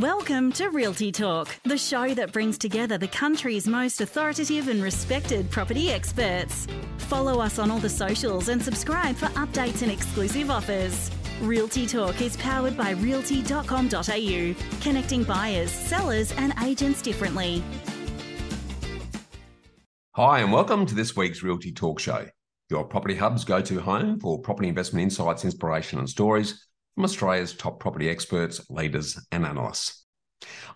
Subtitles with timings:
[0.00, 5.48] Welcome to Realty Talk, the show that brings together the country's most authoritative and respected
[5.52, 6.66] property experts.
[6.98, 11.12] Follow us on all the socials and subscribe for updates and exclusive offers.
[11.40, 17.62] Realty Talk is powered by realty.com.au, connecting buyers, sellers, and agents differently.
[20.16, 22.26] Hi, and welcome to this week's Realty Talk Show,
[22.68, 27.54] your Property Hub's go to home for property investment insights, inspiration, and stories from Australia's
[27.54, 30.04] top property experts, leaders, and analysts.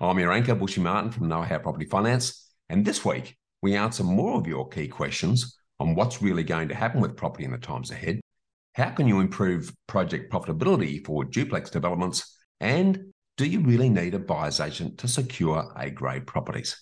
[0.01, 4.03] I'm your anchor, Bushy Martin from Know How Property Finance, and this week we answer
[4.03, 7.59] more of your key questions on what's really going to happen with property in the
[7.59, 8.21] times ahead.
[8.75, 12.37] How can you improve project profitability for duplex developments?
[12.61, 16.81] And do you really need a buyer's agent to secure A grade properties?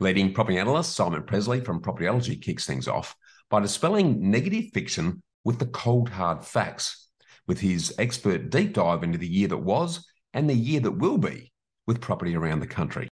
[0.00, 3.14] Leading property analyst Simon Pressley from Propertyology kicks things off
[3.48, 7.07] by dispelling negative fiction with the cold hard facts
[7.48, 11.18] with his expert deep dive into the year that was and the year that will
[11.18, 11.50] be
[11.86, 13.08] with property around the country,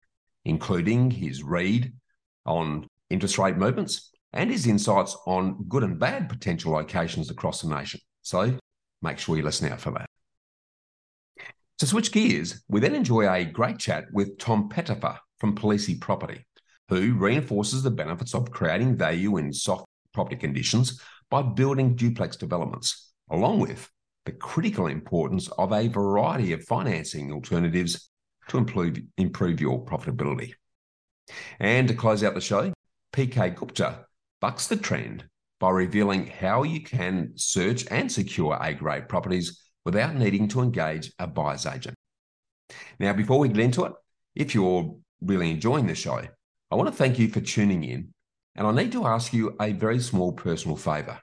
[0.45, 1.93] including his read
[2.47, 7.69] on interest rate movements and his insights on good and bad potential locations across the
[7.69, 8.01] nation.
[8.23, 8.57] So
[9.03, 10.07] make sure you listen out for that.
[11.79, 16.47] To switch gears, we then enjoy a great chat with Tom Pettifer from Palise Property,
[16.89, 23.13] who reinforces the benefits of creating value in soft property conditions by building duplex developments,
[23.31, 23.91] along with
[24.25, 28.11] the critical importance of a variety of financing alternatives
[28.49, 30.55] to improve, improve your profitability.
[31.61, 32.73] And to close out the show,
[33.13, 34.07] PK Gupta
[34.41, 35.25] bucks the trend
[35.61, 41.13] by revealing how you can search and secure A grade properties without needing to engage
[41.19, 41.95] a buyer's agent.
[42.99, 43.93] Now, before we get into it,
[44.35, 46.21] if you're really enjoying the show,
[46.71, 48.13] I want to thank you for tuning in.
[48.55, 51.21] And I need to ask you a very small personal favor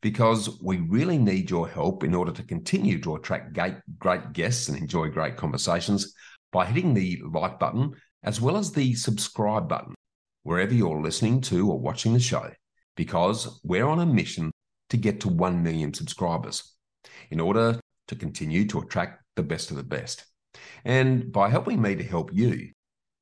[0.00, 4.68] because we really need your help in order to continue to attract great, great guests
[4.68, 6.14] and enjoy great conversations
[6.52, 7.92] by hitting the like button
[8.22, 9.94] as well as the subscribe button
[10.42, 12.50] wherever you're listening to or watching the show,
[12.96, 14.50] because we're on a mission
[14.88, 16.74] to get to 1 million subscribers
[17.30, 20.24] in order to continue to attract the best of the best.
[20.84, 22.70] And by helping me to help you,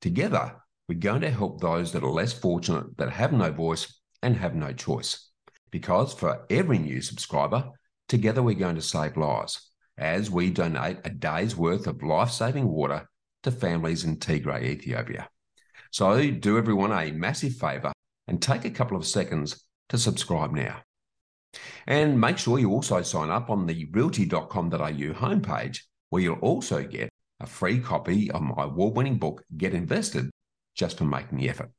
[0.00, 0.56] together,
[0.88, 4.54] we're going to help those that are less fortunate, that have no voice and have
[4.54, 5.27] no choice
[5.70, 7.70] because for every new subscriber,
[8.08, 12.68] together we're going to save lives as we donate a day's worth of life saving
[12.68, 13.08] water
[13.42, 15.28] to families in Tigray, Ethiopia.
[15.90, 17.92] So do everyone a massive favour
[18.26, 20.82] and take a couple of seconds to subscribe now.
[21.86, 25.80] And make sure you also sign up on the realty.com.au homepage,
[26.10, 27.08] where you'll also get
[27.40, 30.30] a free copy of my award winning book, Get Invested,
[30.74, 31.70] just for making the effort.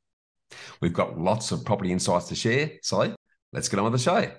[0.80, 3.14] We've got lots of property insights to share, so
[3.52, 4.30] let's get on with the show.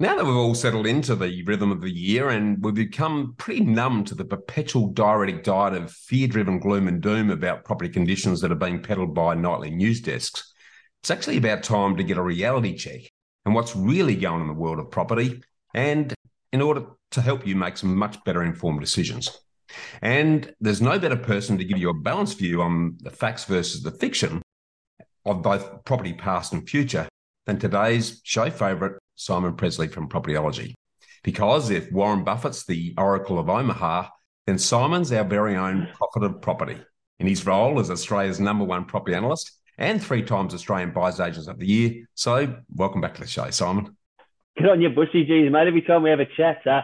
[0.00, 3.62] Now that we've all settled into the rhythm of the year and we've become pretty
[3.62, 8.40] numb to the perpetual diuretic diet of fear driven gloom and doom about property conditions
[8.40, 10.52] that are being peddled by nightly news desks,
[11.02, 13.10] it's actually about time to get a reality check
[13.44, 15.42] and what's really going on in the world of property
[15.74, 16.14] and
[16.52, 19.40] in order to help you make some much better informed decisions.
[20.02, 23.82] And there's no better person to give you a balanced view on the facts versus
[23.82, 24.42] the fiction
[25.24, 27.08] of both property past and future
[27.46, 30.74] than today's show favourite, Simon Pressley from Propertyology.
[31.22, 34.08] Because if Warren Buffett's the Oracle of Omaha,
[34.46, 36.78] then Simon's our very own prophet of property.
[37.20, 41.48] In his role as Australia's number one property analyst and three times Australian Buyers Agents
[41.48, 42.06] of the Year.
[42.14, 43.96] So, welcome back to the show, Simon.
[44.56, 45.24] Good on you, Bushy.
[45.24, 45.66] Jeans, mate.
[45.66, 46.82] Every time we have a chat, uh,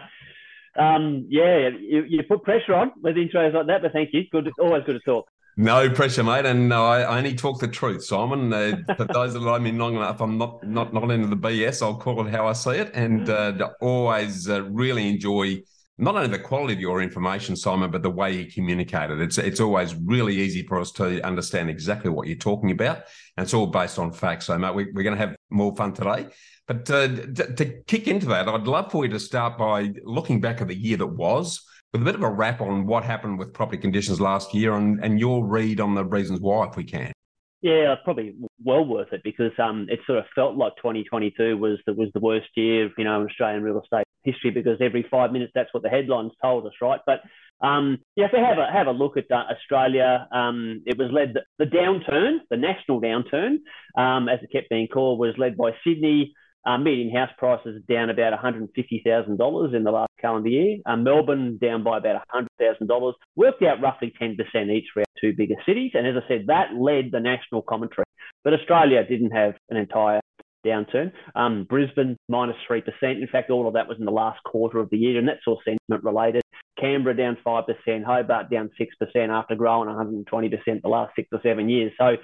[0.77, 4.23] um, yeah, you, you put pressure on with intros like that, but thank you.
[4.31, 5.25] Good, always good to talk.
[5.57, 8.51] No pressure, mate, and uh, I only talk the truth, Simon.
[8.51, 11.81] Uh, for those that know me long enough, I'm not not not into the BS.
[11.81, 15.61] I'll call it how I see it, and uh, always uh, really enjoy
[15.97, 19.21] not only the quality of your information, Simon, but the way you communicate it.
[19.21, 23.03] It's it's always really easy for us to understand exactly what you're talking about,
[23.37, 24.47] and it's all based on facts.
[24.47, 26.27] So, mate, we, we're going to have more fun today.
[26.67, 30.61] But uh, to kick into that, I'd love for you to start by looking back
[30.61, 31.63] at the year that was
[31.93, 35.01] with a bit of a wrap on what happened with property conditions last year and,
[35.03, 37.13] and your read on the reasons why, if we can.
[37.61, 41.77] Yeah, it's probably well worth it because um, it sort of felt like 2022 was
[41.85, 45.31] the, was the worst year, you know, in Australian real estate history because every five
[45.31, 46.99] minutes that's what the headlines told us, right?
[47.05, 47.21] But
[47.61, 51.09] um, yeah, if we have a have a look at uh, Australia, um, it was
[51.11, 53.59] led the, the, downturn, the national downturn,
[53.97, 56.33] um, as it kept being called, was led by Sydney,
[56.65, 60.79] uh, median house prices down about $150,000 in the last calendar year.
[60.85, 64.35] Uh, Melbourne down by about $100,000, worked out roughly 10%
[64.71, 65.91] each for our two biggest cities.
[65.93, 68.05] And as I said, that led the national commentary.
[68.43, 70.21] But Australia didn't have an entire
[70.65, 71.11] downturn.
[71.35, 72.81] Um, Brisbane minus 3%.
[73.03, 75.41] In fact, all of that was in the last quarter of the year, and that's
[75.47, 76.41] all sentiment related.
[76.79, 81.91] Canberra down 5%, Hobart down 6% after growing 120% the last six or seven years.
[81.97, 82.15] So,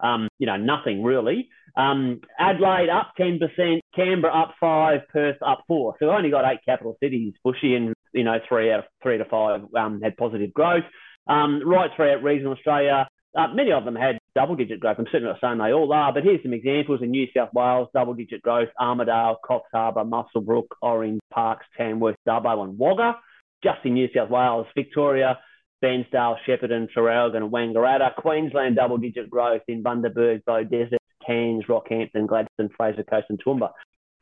[0.00, 1.48] um, you know, nothing really.
[1.76, 6.96] Um, Adelaide up 10%, Canberra up 5 Perth up 4 So, only got eight capital
[7.02, 7.34] cities.
[7.44, 10.84] Bushy and, you know, three out of three to five um, had positive growth.
[11.26, 13.06] Um, right throughout regional Australia,
[13.36, 14.96] uh, many of them had double digit growth.
[14.98, 17.88] I'm certainly not saying they all are, but here's some examples in New South Wales
[17.94, 23.16] double digit growth Armidale, Coffs Harbour, Muswellbrook, Orange, Parkes, Tamworth, Dubbo, and Wagga.
[23.62, 25.38] Just in New South Wales, Victoria,
[25.82, 28.14] Bairnsdale, Shepparton, Traralgon, and Wangaratta.
[28.16, 30.96] Queensland double digit growth in Bundaberg, Beaudesert,
[31.26, 33.70] Cairns, Rockhampton, Gladstone, Fraser Coast, and Toowoomba.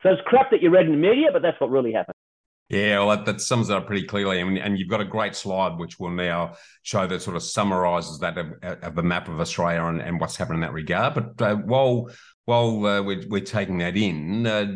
[0.03, 2.15] So it's crap that you read in the media, but that's what really happened.
[2.69, 4.39] Yeah, well, that, sums it up pretty clearly.
[4.39, 8.19] And, and, you've got a great slide which will now show that sort of summarises
[8.19, 11.15] that of, of the map of Australia and, and, what's happening in that regard.
[11.15, 12.09] But uh, while
[12.45, 14.67] while uh, we're, we're, taking that in, uh,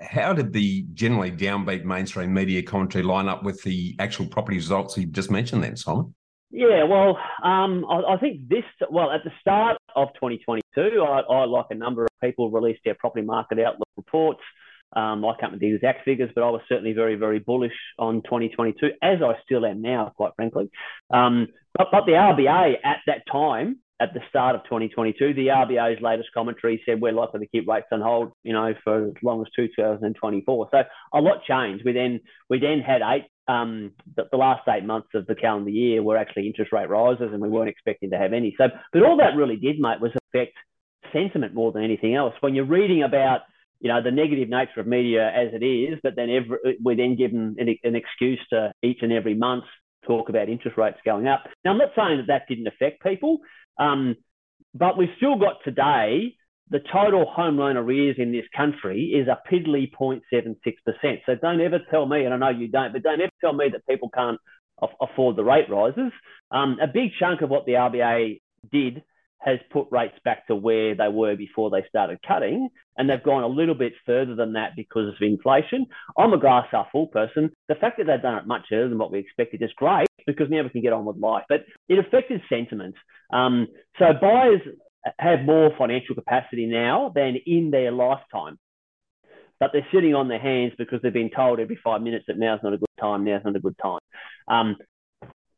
[0.00, 4.98] how did the generally downbeat mainstream media commentary line up with the actual property results
[4.98, 6.14] you just mentioned then, Simon?
[6.50, 11.44] Yeah, well, um, I, I, think this, well, at the start of 2022, I, I,
[11.46, 14.42] like a number of people, released their property market outlook reports.
[14.94, 18.22] Um, I can't remember the exact figures, but I was certainly very, very bullish on
[18.22, 20.70] 2022, as I still am now, quite frankly.
[21.12, 26.02] Um, but, but the RBA at that time, at the start of 2022, the RBA's
[26.02, 29.40] latest commentary said we're likely to keep rates on hold, you know, for as long
[29.42, 30.68] as 2024.
[30.72, 30.82] So
[31.14, 31.84] a lot changed.
[31.84, 35.70] We then we then had eight um, the, the, last eight months of the calendar
[35.70, 38.54] year were actually interest rate rises, and we weren't expecting to have any.
[38.56, 40.54] So, but all that really did, mate, was affect
[41.12, 42.34] sentiment more than anything else.
[42.40, 43.40] When you're reading about
[43.82, 47.16] you know, the negative nature of media as it is, but then every, we're then
[47.16, 49.64] given an, an excuse to each and every month
[50.06, 51.42] talk about interest rates going up.
[51.64, 53.38] Now, I'm not saying that that didn't affect people,
[53.78, 54.14] um,
[54.72, 56.36] but we've still got today
[56.70, 60.56] the total home loan arrears in this country is a piddly 0.76%.
[61.26, 63.66] So don't ever tell me, and I know you don't, but don't ever tell me
[63.72, 64.38] that people can't
[65.00, 66.12] afford the rate rises.
[66.52, 68.40] Um, a big chunk of what the RBA
[68.70, 69.02] did
[69.44, 72.68] has put rates back to where they were before they started cutting.
[72.96, 75.86] And they've gone a little bit further than that because of inflation.
[76.16, 77.50] I'm a glass half full person.
[77.68, 80.48] The fact that they've done it much earlier than what we expected is great because
[80.50, 81.44] now we can get on with life.
[81.48, 82.94] But it affected sentiment.
[83.32, 83.66] Um,
[83.98, 84.60] so buyers
[85.18, 88.58] have more financial capacity now than in their lifetime.
[89.58, 92.60] But they're sitting on their hands because they've been told every five minutes that now's
[92.62, 94.00] not a good time, now's not a good time.
[94.46, 94.76] Um,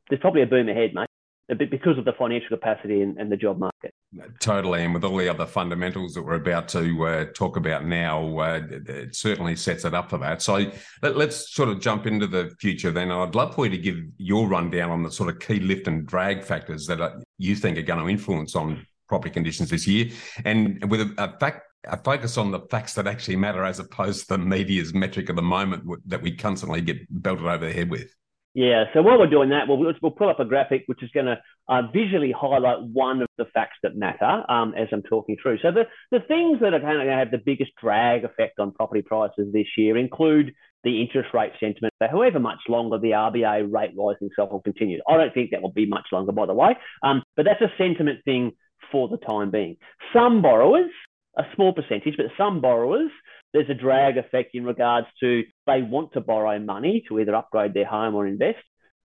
[0.08, 1.08] there's probably a boom ahead, mate
[1.48, 3.92] because of the financial capacity and, and, the job market.
[4.40, 8.38] Totally, and with all the other fundamentals that we're about to uh, talk about now,
[8.38, 10.40] uh, it certainly sets it up for that.
[10.40, 10.70] So
[11.02, 13.10] let, us sort of jump into the future then.
[13.10, 16.06] I'd love for you to give your rundown on the sort of key lift and
[16.06, 20.10] drag factors that are, you think are going to influence on property conditions this year,
[20.44, 24.22] and with a, a fact a focus on the facts that actually matter as opposed
[24.22, 27.90] to the media's metric of the moment that we constantly get belted over the head
[27.90, 28.14] with.
[28.54, 31.26] Yeah, so while we're doing that, we'll, we'll pull up a graphic which is going
[31.26, 35.58] to uh, visually highlight one of the facts that matter um, as I'm talking through.
[35.60, 39.02] So the, the things that are going to have the biggest drag effect on property
[39.02, 40.54] prices this year include
[40.84, 41.92] the interest rate sentiment.
[42.00, 45.02] So however much longer the RBA rate rising cycle continues.
[45.08, 47.76] I don't think that will be much longer, by the way, um, but that's a
[47.76, 48.52] sentiment thing
[48.92, 49.78] for the time being.
[50.12, 50.92] Some borrowers,
[51.36, 53.10] a small percentage, but some borrowers
[53.54, 57.74] there's a drag effect in regards to they want to borrow money to either upgrade
[57.74, 58.58] their home or invest.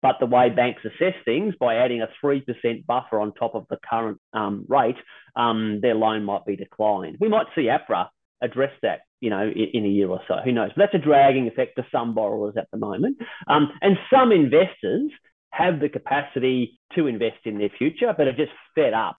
[0.00, 3.78] But the way banks assess things by adding a 3% buffer on top of the
[3.88, 4.96] current um, rate,
[5.34, 7.16] um, their loan might be declined.
[7.20, 8.08] We might see APRA
[8.40, 10.36] address that, you know, in, in, a year or so.
[10.44, 10.70] Who knows?
[10.76, 13.18] But that's a dragging effect for some borrowers at the moment.
[13.48, 15.10] Um, and some investors
[15.50, 19.16] have the capacity to invest in their future, but are just fed up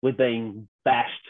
[0.00, 1.26] with being bashed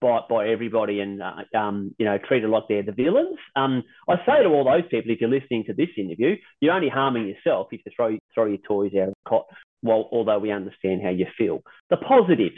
[0.00, 3.38] by, by everybody and uh, um, you know treated like they're the villains.
[3.54, 6.88] Um, I say to all those people, if you're listening to this interview, you're only
[6.88, 9.46] harming yourself if you throw throw your toys out of the cot.
[9.82, 12.56] Well, although we understand how you feel, the positives,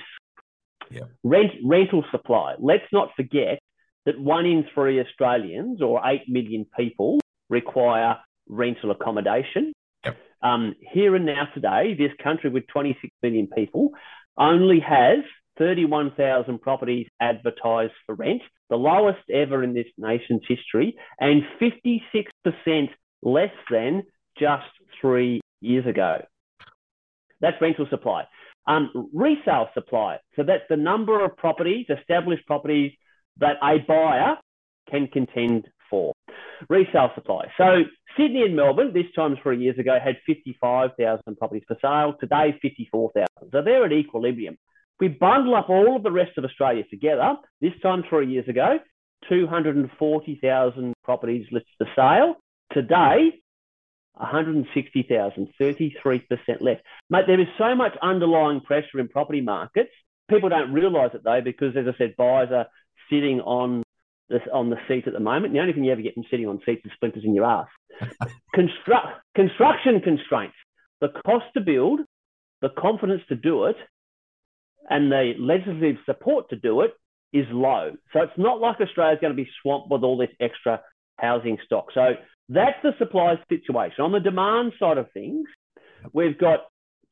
[0.90, 1.02] yeah.
[1.23, 2.54] rent rental supply.
[2.59, 3.59] Let's not forget
[4.07, 7.18] that one in three Australians or eight million people
[7.50, 8.18] require
[8.49, 9.73] rental accommodation.
[10.04, 10.16] Yep.
[10.42, 13.90] Um, here and now today, this country with 26 million people
[14.38, 15.18] only has
[15.58, 22.88] 31,000 properties advertised for rent, the lowest ever in this nation's history, and 56%
[23.22, 24.04] less than
[24.38, 24.66] just
[25.00, 26.22] three years ago.
[27.40, 28.24] That's rental supply.
[28.66, 30.18] Um, resale supply.
[30.36, 32.92] So that's the number of properties, established properties,
[33.38, 34.36] that a buyer
[34.90, 36.12] can contend for.
[36.68, 37.46] Resale supply.
[37.56, 37.84] So
[38.16, 42.14] Sydney and Melbourne, this time three years ago, had 55,000 properties for sale.
[42.20, 43.26] Today, 54,000.
[43.52, 44.58] So they're at equilibrium
[45.00, 48.78] we bundle up all of the rest of Australia together, this time three years ago,
[49.28, 52.34] 240,000 properties listed for sale.
[52.72, 53.40] Today,
[54.14, 55.92] 160,000, 33%
[56.60, 56.80] less.
[57.10, 59.90] Mate, there is so much underlying pressure in property markets.
[60.28, 62.66] People don't realise it though, because as I said, buyers are
[63.10, 63.82] sitting on
[64.28, 65.54] this on the seat at the moment.
[65.54, 67.68] The only thing you ever get from sitting on seats is splinters in your ass.
[68.54, 70.56] Construct, construction constraints,
[71.00, 72.00] the cost to build,
[72.60, 73.76] the confidence to do it,
[74.88, 76.92] and the legislative support to do it
[77.33, 77.92] is low.
[78.12, 80.80] So it's not like Australia's going to be swamped with all this extra
[81.18, 81.87] housing stock.
[81.92, 82.14] So
[82.49, 84.00] that's the supply situation.
[84.00, 85.47] On the demand side of things,
[86.12, 86.61] we've got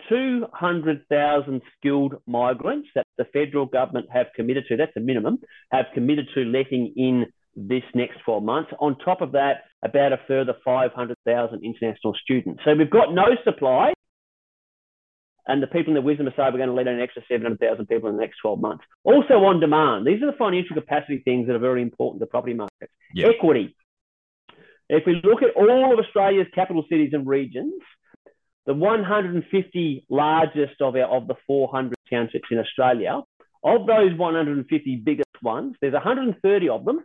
[0.09, 5.39] 200,000 skilled migrants that the federal government have committed to, that's the minimum,
[5.73, 8.71] have committed to letting in this next 12 months.
[8.79, 12.61] On top of that, about a further 500,000 international students.
[12.65, 13.93] So we've got no supply.
[15.49, 17.87] And the people in the wisdom say we're going to let in an extra 700,000
[17.87, 18.85] people in the next 12 months.
[19.05, 20.07] Also on demand.
[20.07, 22.93] These are the financial capacity things that are very important to property markets.
[23.15, 23.35] Yep.
[23.37, 23.77] Equity.
[24.89, 27.75] If we look at all of Australia's capital cities and regions,
[28.67, 33.23] the 150 largest of our of the 400 townships in Australia,
[33.65, 37.05] of those 150 biggest ones, there's 130 of them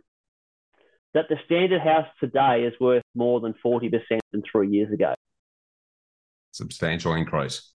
[1.14, 3.90] that the standard house today is worth more than 40%
[4.32, 5.14] than three years ago.
[6.52, 7.72] Substantial increase.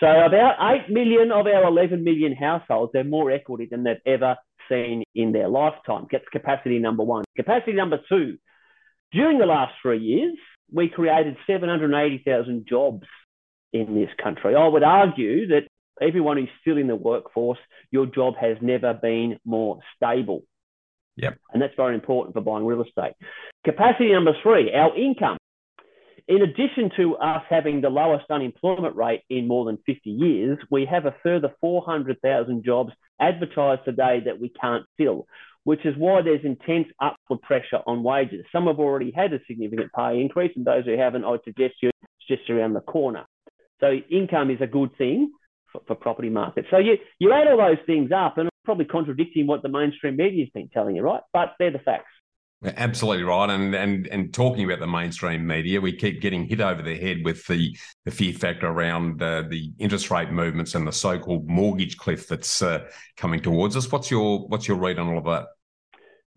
[0.00, 0.56] So about
[0.88, 4.36] 8 million of our 11 million households have more equity than they've ever
[4.68, 6.06] seen in their lifetime.
[6.10, 7.24] That's capacity number one.
[7.36, 8.38] Capacity number two,
[9.12, 10.36] during the last three years,
[10.72, 13.06] we created 780,000 jobs
[13.72, 14.54] in this country.
[14.54, 15.62] I would argue that
[16.00, 17.58] everyone who's still in the workforce,
[17.90, 20.42] your job has never been more stable.
[21.16, 21.38] Yep.
[21.52, 23.14] And that's very important for buying real estate.
[23.64, 25.36] Capacity number three, our income.
[26.28, 30.84] In addition to us having the lowest unemployment rate in more than 50 years, we
[30.84, 35.26] have a further 400,000 jobs advertised today that we can't fill,
[35.64, 38.44] which is why there's intense upward pressure on wages.
[38.52, 41.76] Some have already had a significant pay increase, and those who haven't, I would suggest
[41.82, 43.24] you it's just around the corner.
[43.80, 45.32] So income is a good thing
[45.72, 46.68] for, for property markets.
[46.70, 50.16] So you, you add all those things up, and it's probably contradicting what the mainstream
[50.16, 51.22] media has been telling you, right?
[51.32, 52.12] But they're the facts.
[52.64, 56.82] Absolutely right, and and and talking about the mainstream media, we keep getting hit over
[56.82, 60.90] the head with the the fear factor around uh, the interest rate movements and the
[60.90, 62.80] so-called mortgage cliff that's uh,
[63.16, 63.92] coming towards us.
[63.92, 65.46] What's your what's your read on all of that?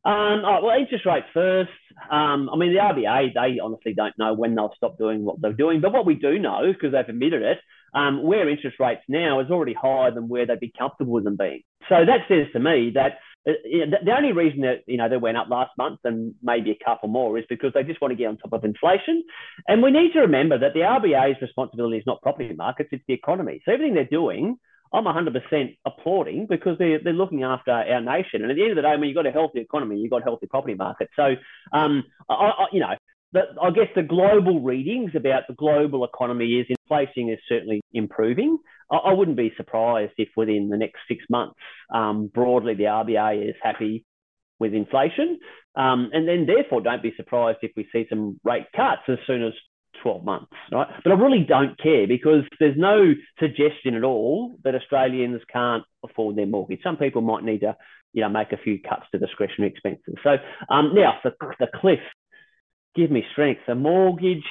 [0.03, 1.71] Um, oh, well, interest rates first.
[2.11, 5.53] Um, I mean, the RBA, they honestly don't know when they'll stop doing what they're
[5.53, 5.81] doing.
[5.81, 7.57] But what we do know, because they've admitted it,
[7.93, 11.35] um, where interest rates now is already higher than where they'd be comfortable with them
[11.35, 11.61] being.
[11.89, 15.49] So that says to me that the only reason that you know they went up
[15.49, 18.37] last month and maybe a couple more is because they just want to get on
[18.37, 19.23] top of inflation.
[19.67, 23.13] And we need to remember that the RBA's responsibility is not property markets; it's the
[23.13, 23.61] economy.
[23.65, 24.57] So everything they're doing
[24.93, 28.41] I'm 100% applauding because they're, they're looking after our nation.
[28.41, 30.21] And at the end of the day, when you've got a healthy economy, you've got
[30.21, 31.09] a healthy property market.
[31.15, 31.35] So,
[31.71, 32.95] um, I, I, you know,
[33.33, 38.57] I guess the global readings about the global economy is inflation is certainly improving.
[38.91, 41.55] I, I wouldn't be surprised if within the next six months,
[41.93, 44.05] um, broadly, the RBA is happy
[44.59, 45.39] with inflation.
[45.75, 49.43] Um, and then, therefore, don't be surprised if we see some rate cuts as soon
[49.43, 49.53] as
[50.03, 50.87] 12 months, right?
[51.03, 56.35] But I really don't care because there's no suggestion at all that Australians can't afford
[56.35, 56.81] their mortgage.
[56.83, 57.75] Some people might need to,
[58.13, 60.15] you know, make a few cuts to discretionary expenses.
[60.23, 60.37] So
[60.69, 61.99] um, now the, the cliff,
[62.95, 63.61] give me strength.
[63.67, 64.45] The mortgage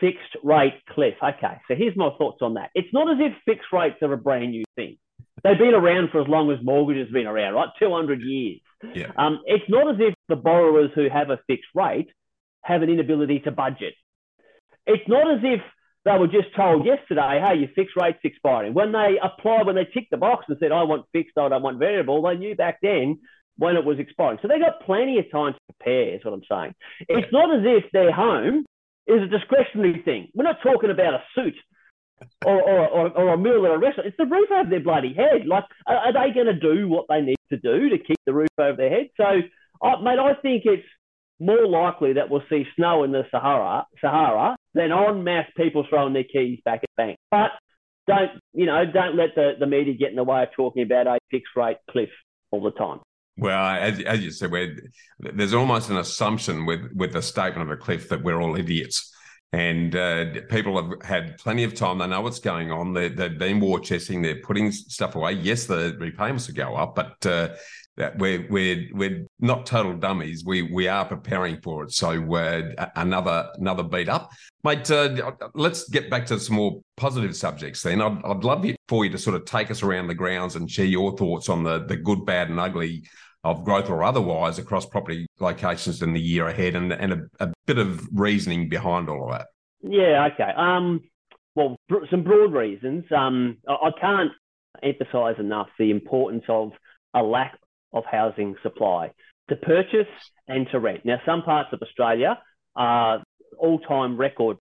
[0.00, 1.14] fixed rate cliff.
[1.22, 2.70] Okay, so here's my thoughts on that.
[2.74, 4.96] It's not as if fixed rates are a brand new thing.
[5.44, 7.68] They've been around for as long as mortgages have been around, right?
[7.78, 8.60] 200 years.
[8.94, 9.12] Yeah.
[9.16, 12.08] Um, it's not as if the borrowers who have a fixed rate
[12.62, 13.94] have an inability to budget.
[14.86, 15.60] It's not as if
[16.04, 18.74] they were just told yesterday, hey, your fixed rate's expiring.
[18.74, 21.62] When they applied, when they ticked the box and said, I want fixed, I don't
[21.62, 23.20] want variable, they knew back then
[23.56, 24.38] when it was expiring.
[24.40, 26.74] So they got plenty of time to prepare, is what I'm saying.
[27.08, 28.64] It's not as if their home
[29.08, 30.28] is a discretionary thing.
[30.34, 31.54] We're not talking about a suit
[32.44, 34.08] or, or, or, or, a meal at a restaurant.
[34.08, 35.46] It's the roof over their bloody head.
[35.46, 38.34] Like, are, are they going to do what they need to do to keep the
[38.34, 39.08] roof over their head?
[39.16, 39.24] So,
[39.82, 40.86] uh, mate, I think it's
[41.40, 46.12] more likely that we'll see snow in the Sahara, Sahara than en masse people throwing
[46.12, 47.22] their keys back at banks.
[47.30, 47.50] But
[48.06, 51.06] don't, you know, don't let the, the media get in the way of talking about
[51.06, 52.10] a fixed rate cliff
[52.50, 53.00] all the time.
[53.38, 54.50] Well, as, as you said,
[55.20, 59.14] there's almost an assumption with, with the statement of a cliff that we're all idiots.
[59.52, 61.98] And uh, people have had plenty of time.
[61.98, 62.92] They know what's going on.
[62.92, 64.20] they have been war chesting.
[64.20, 65.32] They're putting stuff away.
[65.32, 67.54] Yes, the repayments will go up, but uh,
[68.18, 70.44] we're we're we're not total dummies.
[70.44, 71.92] We we are preparing for it.
[71.92, 74.30] So uh, another another beat up,
[74.64, 74.90] mate.
[74.90, 77.82] Uh, let's get back to some more positive subjects.
[77.82, 80.70] Then I'd, I'd love for you to sort of take us around the grounds and
[80.70, 83.04] share your thoughts on the the good, bad, and ugly
[83.44, 87.52] of growth or otherwise across property locations in the year ahead and, and a, a
[87.66, 89.46] bit of reasoning behind all of that.
[89.80, 90.50] Yeah, okay.
[90.56, 91.00] Um,
[91.54, 91.76] well,
[92.10, 93.04] some broad reasons.
[93.16, 94.32] Um, I can't
[94.82, 96.72] emphasize enough the importance of
[97.14, 97.58] a lack
[97.92, 99.12] of housing supply
[99.48, 100.06] to purchase
[100.46, 101.04] and to rent.
[101.04, 102.38] Now, some parts of Australia
[102.76, 103.22] are
[103.56, 104.56] all-time record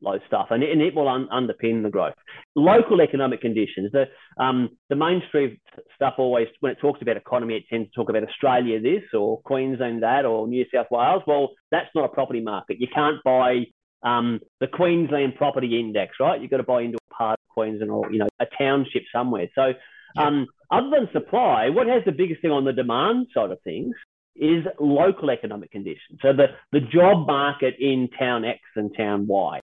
[0.00, 2.14] low stuff, and it, and it will un, underpin the growth.
[2.54, 3.92] Local economic conditions.
[3.92, 4.04] The
[4.42, 5.58] um, the mainstream
[5.94, 9.40] stuff always, when it talks about economy, it tends to talk about Australia this or
[9.42, 11.22] Queensland that or New South Wales.
[11.26, 12.80] Well, that's not a property market.
[12.80, 13.64] You can't buy
[14.02, 16.40] um, the Queensland Property Index, right?
[16.40, 19.48] You've got to buy into a part of Queensland or you know a township somewhere.
[19.54, 19.72] So,
[20.16, 23.94] um, other than supply, what has the biggest thing on the demand side of things
[24.38, 26.20] is local economic conditions.
[26.22, 29.60] So the the job market in town X and town Y.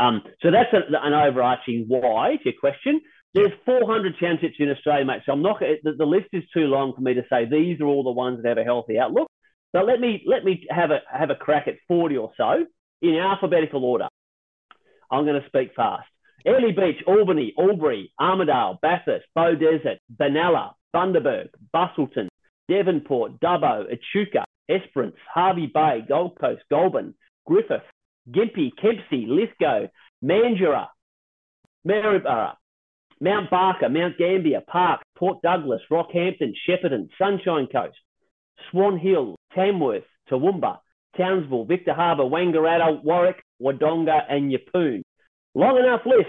[0.00, 3.02] Um, so that's a, an overarching why to your question.
[3.34, 5.22] There's 400 townships in Australia, mate.
[5.26, 7.84] So I'm not the, the list is too long for me to say these are
[7.84, 9.28] all the ones that have a healthy outlook.
[9.72, 12.64] But let me let me have a have a crack at 40 or so
[13.02, 14.08] in alphabetical order.
[15.10, 16.08] I'm going to speak fast.
[16.46, 22.28] Airlie Beach, Albany, Albury, Armidale, Bathurst, Beaudesert, Benalla, Bundaberg, Busselton,
[22.68, 27.14] Devonport, Dubbo, Echuca, Esperance, Hervey Bay, Gold Coast, Goulburn,
[27.46, 27.82] Griffith,
[28.30, 29.88] Gympie, Kempsey, Lithgow,
[30.24, 30.88] Mandurah,
[31.86, 32.54] Maryborough,
[33.20, 37.96] Mount Barker, Mount Gambier, Park, Port Douglas, Rockhampton, Shepparton, Sunshine Coast,
[38.70, 40.78] Swan Hill, Tamworth, Toowoomba,
[41.16, 45.02] Townsville, Victor Harbor, Wangaratta, Warwick, Wodonga, and Yeppoon.
[45.54, 46.28] Long enough list.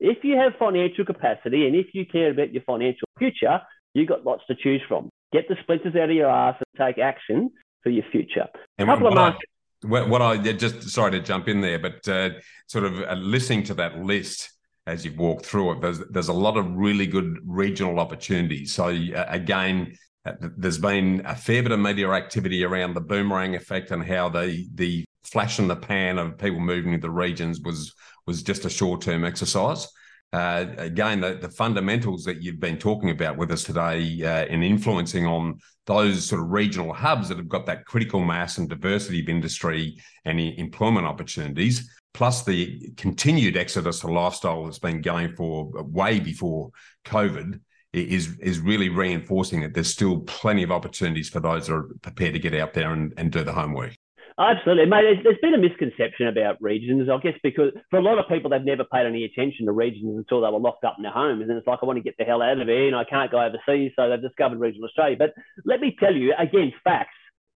[0.00, 3.60] If you have financial capacity and if you care about your financial future,
[3.94, 5.10] you've got lots to choose from.
[5.32, 7.50] Get the splinters out of your ass and take action
[7.82, 8.46] for your future.
[8.78, 9.50] And couple of markets.
[9.82, 12.30] What, what I just sorry to jump in there, but uh,
[12.66, 14.50] sort of uh, listening to that list
[14.86, 18.74] as you walk through it, there's there's a lot of really good regional opportunities.
[18.74, 23.54] So uh, again, uh, there's been a fair bit of media activity around the boomerang
[23.54, 27.60] effect and how the the flash in the pan of people moving to the regions
[27.60, 27.94] was
[28.26, 29.86] was just a short term exercise.
[30.32, 34.62] Uh, again, the, the, fundamentals that you've been talking about with us today uh, in
[34.62, 39.22] influencing on those sort of regional hubs that have got that critical mass and diversity
[39.22, 45.70] of industry and employment opportunities, plus the continued exodus to lifestyle that's been going for
[45.84, 46.70] way before
[47.06, 47.58] COVID,
[47.94, 52.34] is is really reinforcing that there's still plenty of opportunities for those that are prepared
[52.34, 53.96] to get out there and, and do the homework.
[54.38, 55.18] Absolutely, mate.
[55.24, 58.64] There's been a misconception about regions, I guess, because for a lot of people, they've
[58.64, 61.42] never paid any attention to regions until they were locked up in their homes.
[61.42, 63.32] And it's like, I want to get the hell out of here and I can't
[63.32, 63.92] go overseas.
[63.96, 65.16] So they've discovered regional Australia.
[65.18, 67.16] But let me tell you, again, facts,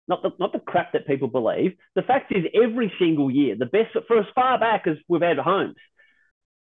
[0.08, 1.74] not the, not the crap that people believe.
[1.96, 5.38] The fact is, every single year, the best, for as far back as we've had
[5.38, 5.76] homes,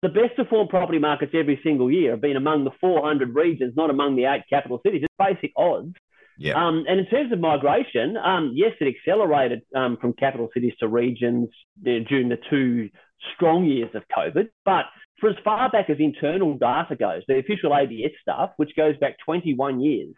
[0.01, 3.89] the best performed property markets every single year have been among the 400 regions, not
[3.89, 5.03] among the eight capital cities.
[5.03, 5.93] It's basic odds.
[6.39, 6.53] Yeah.
[6.53, 10.87] Um, and in terms of migration, um, yes, it accelerated um, from capital cities to
[10.87, 11.49] regions
[11.83, 12.89] during the two
[13.35, 14.47] strong years of COVID.
[14.63, 14.85] But
[15.19, 19.17] for as far back as internal data goes, the official ABS stuff, which goes back
[19.25, 20.15] 21 years,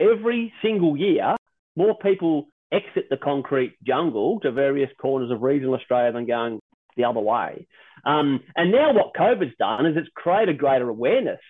[0.00, 1.36] every single year,
[1.76, 6.60] more people exit the concrete jungle to various corners of regional Australia than going
[6.96, 7.66] the other way.
[8.06, 11.40] Um, and now what COVID's done is it's created greater awareness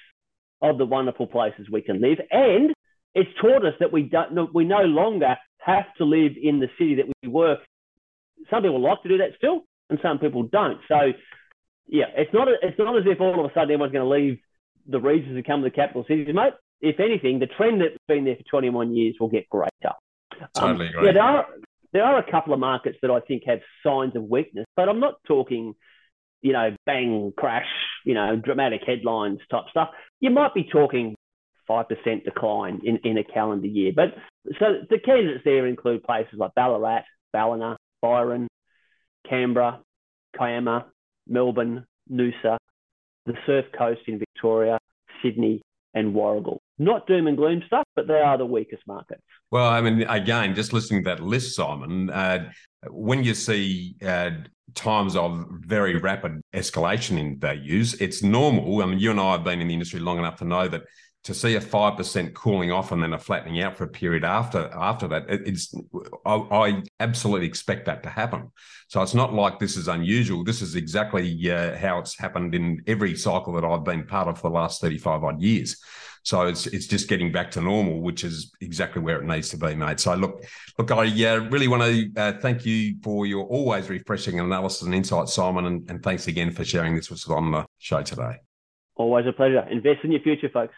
[0.61, 2.75] of the wonderful places we can live and
[3.17, 6.97] it's taught us that we don't we no longer have to live in the city
[6.97, 7.61] that we work.
[8.51, 10.79] Some people like to do that still, and some people don't.
[10.87, 11.13] So,
[11.89, 14.11] yeah, it's not a, it's not as if all of a sudden everyone's going to
[14.11, 14.39] leave
[14.87, 16.53] the regions and come to the capital cities, mate.
[16.81, 19.71] If anything, the trend that's been there for 21 years will get greater.
[20.55, 21.47] Totally um, Yeah, there are
[21.93, 25.01] there are a couple of markets that I think have signs of weakness, but I'm
[25.01, 25.75] not talking,
[26.43, 27.67] you know, bang crash,
[28.05, 29.89] you know, dramatic headlines type stuff.
[30.21, 31.16] You might be talking
[31.69, 33.93] 5% decline in, in a calendar year.
[33.95, 34.15] But
[34.59, 37.03] so the candidates there include places like Ballarat,
[37.33, 38.49] Ballina, Byron,
[39.29, 39.81] Canberra,
[40.39, 40.87] Kiama,
[41.27, 42.59] Melbourne, Noosa,
[43.27, 44.79] the Surf Coast in Victoria,
[45.23, 45.63] Sydney,
[45.95, 46.59] and Warragul.
[46.79, 49.23] Not doom and gloom stuff, but they are the weakest markets.
[49.51, 52.51] Well, I mean, again, just listening to that list, Simon, uh,
[52.91, 54.31] when you see uh,
[54.75, 58.83] times of very rapid escalation in values, it's normal.
[58.83, 60.83] I mean, you and I have been in the industry long enough to know that
[61.27, 64.25] to see a five percent cooling off and then a flattening out for a period
[64.25, 65.75] after after that, it, it's
[66.25, 68.53] I, I, absolutely expect that to happen.
[68.87, 70.45] So it's not like this is unusual.
[70.45, 74.37] This is exactly uh, how it's happened in every cycle that I've been part of
[74.39, 75.83] for the last thirty five odd years.
[76.23, 79.57] So it's it's just getting back to normal, which is exactly where it needs to
[79.57, 79.99] be, mate.
[79.99, 80.45] So look,
[80.79, 84.95] look, I uh, really want to uh, thank you for your always refreshing analysis and
[84.95, 88.37] insight, Simon, and, and thanks again for sharing this with us on the show today.
[88.95, 89.67] Always a pleasure.
[89.69, 90.75] Invest in your future, folks.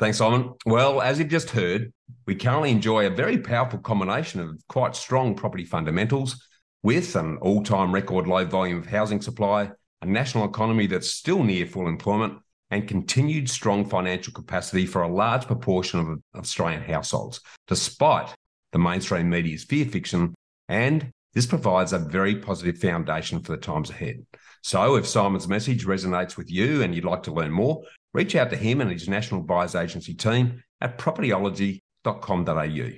[0.00, 0.54] Thanks, Simon.
[0.64, 1.92] Well, as you've just heard,
[2.24, 6.42] we currently enjoy a very powerful combination of quite strong property fundamentals
[6.82, 11.44] with an all time record low volume of housing supply, a national economy that's still
[11.44, 12.38] near full employment,
[12.70, 18.34] and continued strong financial capacity for a large proportion of Australian households, despite
[18.72, 20.32] the mainstream media's fear fiction.
[20.70, 24.24] And this provides a very positive foundation for the times ahead.
[24.62, 28.50] So, if Simon's message resonates with you and you'd like to learn more, reach out
[28.50, 32.90] to him and his national buyers agency team at propertyology.com.au.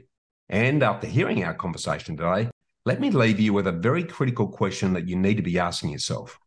[0.49, 2.51] And after hearing our conversation today,
[2.85, 5.91] let me leave you with a very critical question that you need to be asking
[5.91, 6.39] yourself.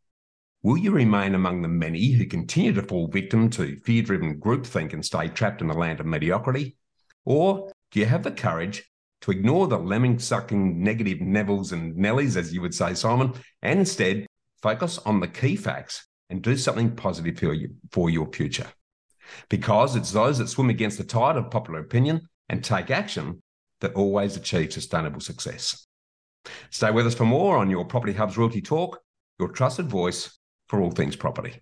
[0.63, 4.93] Will you remain among the many who continue to fall victim to fear driven groupthink
[4.93, 6.75] and stay trapped in the land of mediocrity?
[7.23, 8.83] Or do you have the courage
[9.21, 13.79] to ignore the lemming sucking negative Nevilles and Nellies, as you would say, Simon, and
[13.79, 14.25] instead
[14.61, 18.67] focus on the key facts and do something positive for, you, for your future.
[19.49, 23.41] Because it's those that swim against the tide of popular opinion and take action
[23.81, 25.87] that always achieve sustainable success.
[26.69, 28.99] Stay with us for more on your Property Hubs Realty Talk,
[29.39, 31.61] your trusted voice for all things property.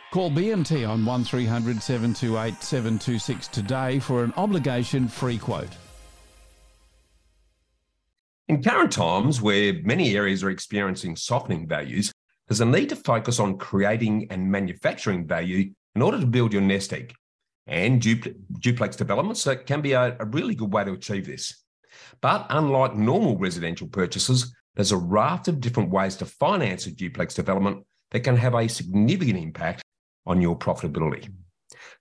[0.11, 5.69] Call BMT on 1300 728 726 today for an obligation free quote.
[8.49, 12.11] In current times, where many areas are experiencing softening values,
[12.45, 16.61] there's a need to focus on creating and manufacturing value in order to build your
[16.61, 17.13] nest egg.
[17.65, 21.63] And duplex developments uh, can be a really good way to achieve this.
[22.19, 27.33] But unlike normal residential purchases, there's a raft of different ways to finance a duplex
[27.33, 29.83] development that can have a significant impact
[30.25, 31.31] on your profitability.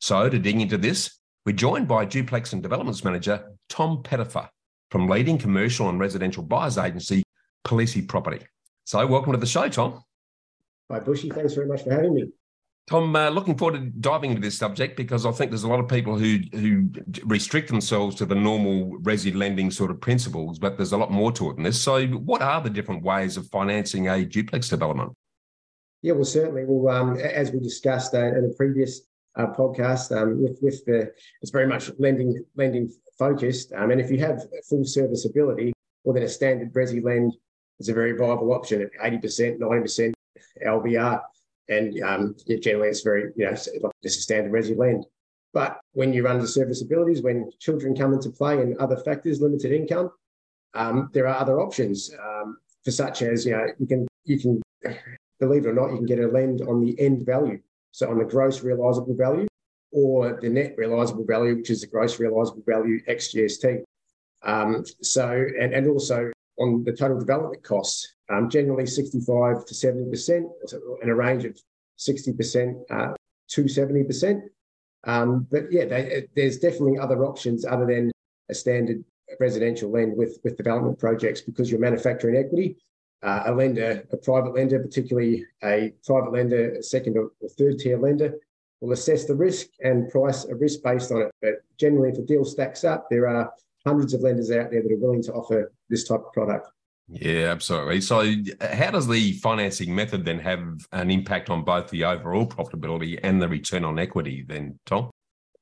[0.00, 4.48] So, to dig into this, we're joined by Duplex and Developments Manager Tom Pettifer
[4.90, 7.22] from leading commercial and residential buyers agency
[7.64, 8.44] Palise Property.
[8.85, 10.02] So, welcome to the show, Tom.
[10.90, 11.30] Hi, Bushy.
[11.30, 12.24] Thanks very much for having me.
[12.88, 15.78] Tom, uh, looking forward to diving into this subject because I think there's a lot
[15.78, 16.90] of people who who
[17.24, 21.30] restrict themselves to the normal resi lending sort of principles, but there's a lot more
[21.33, 21.80] to it than this.
[21.80, 25.12] So, what are the different ways of financing a duplex development?
[26.03, 26.65] Yeah, well, certainly.
[26.67, 29.03] Well, um, as we discussed uh, in a previous
[29.37, 33.73] uh, podcast, um, with with the it's very much lending lending focused.
[33.75, 35.73] Um, and if you have full serviceability,
[36.05, 37.37] well, then a standard resi lend
[37.79, 40.15] is a very viable option at eighty percent, ninety percent
[40.67, 41.21] LVR,
[41.69, 45.05] and um, yeah, generally it's very you know just a standard resi lend.
[45.53, 49.73] But when you run into serviceabilities, when children come into play and other factors, limited
[49.73, 50.11] income,
[50.75, 54.63] um, there are other options um, for such as you know you can you can
[55.40, 57.61] believe it or not, you can get a lend on the end value.
[57.90, 59.48] So on the gross realisable value
[59.92, 63.83] or the net realisable value, which is the gross realisable value ex GST.
[64.42, 70.44] Um, so, and, and also on the total development costs, um, generally 65 to 70%,
[71.03, 71.59] in a range of
[71.98, 73.14] 60% uh,
[73.48, 74.42] to 70%.
[75.05, 78.12] Um, but yeah, they, there's definitely other options other than
[78.50, 79.03] a standard
[79.40, 82.76] residential lend with, with development projects because you're manufacturing equity
[83.22, 87.98] uh, a lender, a private lender, particularly a private lender, a second or, third tier
[87.98, 88.35] lender,
[88.80, 91.30] will assess the risk and price a risk based on it.
[91.42, 93.52] But generally, if a deal stacks up, there are
[93.87, 96.68] hundreds of lenders out there that are willing to offer this type of product.
[97.09, 98.00] Yeah, absolutely.
[98.02, 103.18] So, how does the financing method then have an impact on both the overall profitability
[103.22, 105.11] and the return on equity, then, Tom?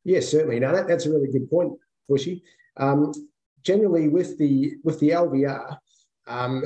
[0.05, 0.61] Yes, certainly.
[0.61, 1.73] Now, that, that's a really good point,
[2.09, 2.43] Bushy.
[2.77, 3.13] Um,
[3.63, 5.79] generally, with the with the LVR,
[6.27, 6.65] um,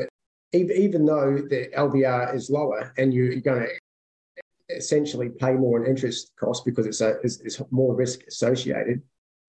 [0.52, 5.88] even, though the LVR is lower and you, are going to essentially pay more in
[5.88, 9.02] interest costs because it's, a, it's, it's more risk associated,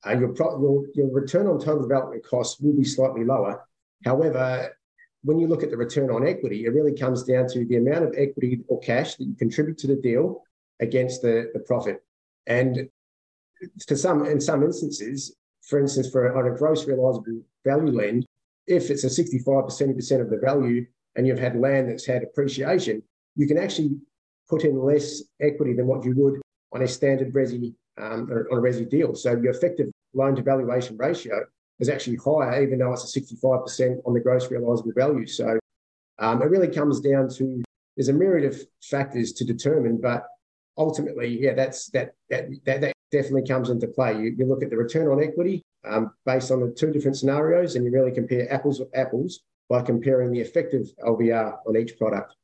[0.06, 3.66] uh, your, pro, your, your return on total development costs will be slightly lower.
[4.06, 4.76] However,
[5.24, 8.04] when you look at the return on equity, it really comes down to the amount
[8.04, 10.44] of equity or cash that you contribute to the deal
[10.82, 12.04] against the, the profit.
[12.46, 12.90] And
[13.88, 18.26] for some, in some instances, for instance, for on a gross realizable value lend,
[18.68, 22.24] if it's a 65 to 70% of the value and you've had land that's had
[22.24, 23.02] appreciation,
[23.36, 23.92] you can actually
[24.50, 26.42] put in less equity than what you would
[26.74, 29.16] on a standard resi um, on a resi deal.
[29.16, 31.46] So your effective loan to valuation ratio
[31.80, 35.28] is actually higher, even though it's a 65% on the gross realisable value.
[35.28, 35.60] So
[36.20, 37.64] um, it really comes down to
[37.96, 40.26] there's a myriad of factors to determine, but
[40.78, 44.14] ultimately, yeah, that's that that that, that definitely comes into play.
[44.14, 47.76] You, you look at the return on equity um, based on the two different scenarios,
[47.76, 49.42] and you really compare apples with apples
[49.74, 52.36] by comparing the effective LVR on each product.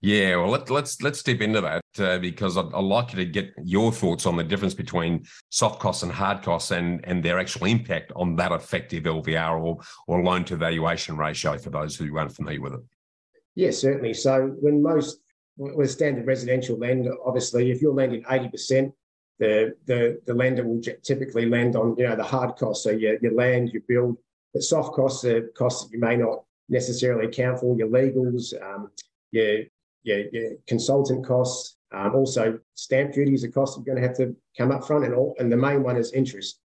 [0.00, 3.18] Yeah, well, let, us let's, let's step into that uh, because I'd, I'd, like you
[3.18, 7.22] to get your thoughts on the difference between soft costs and hard costs and and
[7.22, 11.96] their actual impact on that effective LVR or or loan to valuation ratio for those
[11.96, 12.80] who aren't familiar with it.
[13.56, 14.14] Yes, certainly.
[14.14, 15.20] So when most
[15.58, 18.94] with standard residential lend, obviously, if you're lending eighty percent,
[19.38, 23.18] the the the lender will typically lend on you know the hard costs, so your
[23.20, 24.16] your land, your build.
[24.54, 28.90] The soft costs are costs that you may not necessarily account for, your legals, um,
[29.32, 29.64] your
[30.02, 34.16] your, your consultant costs, um, also stamp duty is a cost you're going to have
[34.16, 36.58] to come up front, and all, and the main one is interest.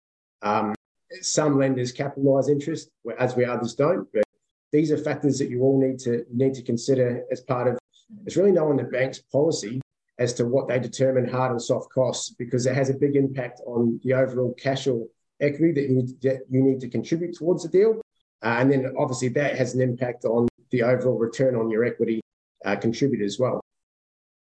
[0.42, 0.74] Um,
[1.22, 4.06] some lenders capitalise interest, as we others don't.
[4.12, 4.24] But
[4.70, 7.78] these are factors that you all need to need to consider as part of.
[8.26, 9.80] It's really knowing the bank's policy
[10.18, 13.60] as to what they determine hard and soft costs, because it has a big impact
[13.66, 15.06] on the overall cash or
[15.40, 18.01] equity that you, that you need to contribute towards the deal.
[18.42, 22.20] Uh, and then obviously that has an impact on the overall return on your equity
[22.64, 23.60] uh, contribute as well.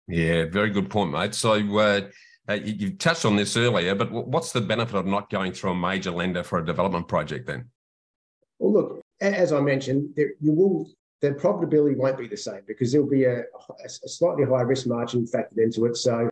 [0.08, 1.34] Yeah, very good point, mate.
[1.34, 2.00] So uh,
[2.48, 5.70] uh, you, you, touched on this earlier, but what's the benefit of not going through
[5.70, 7.70] a major lender for a development project then?
[8.58, 12.92] Well, look, as I mentioned, there, you will the profitability won't be the same because
[12.92, 15.96] there'll be a, a slightly higher risk margin factored into it.
[15.96, 16.28] So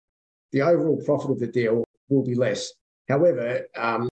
[0.50, 2.72] the overall profit of the deal will be less.
[3.08, 4.08] However, um,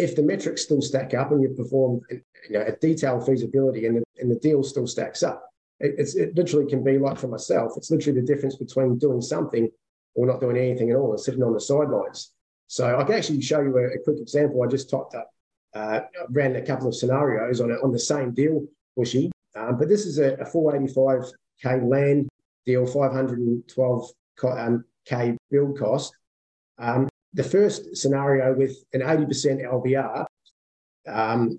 [0.00, 3.98] if the metrics still stack up and you perform you know, a detailed feasibility and
[3.98, 5.46] the, and the deal still stacks up,
[5.78, 9.68] it, it literally can be like for myself, it's literally the difference between doing something
[10.14, 12.32] or not doing anything at all and sitting on the sidelines.
[12.66, 14.62] So I can actually show you a, a quick example.
[14.62, 15.30] I just typed up,
[15.74, 19.30] uh, ran a couple of scenarios on, a, on the same deal, Bushy.
[19.56, 22.28] Um, but this is a, a 485k land
[22.64, 24.12] deal, 512k
[24.44, 24.84] um,
[25.50, 26.14] build cost.
[26.78, 30.26] Um, the first scenario with an 80% LVR,
[31.06, 31.58] um,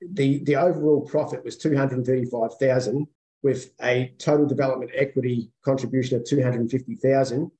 [0.00, 3.06] the, the overall profit was 235,000
[3.42, 7.50] with a total development equity contribution of 250,000,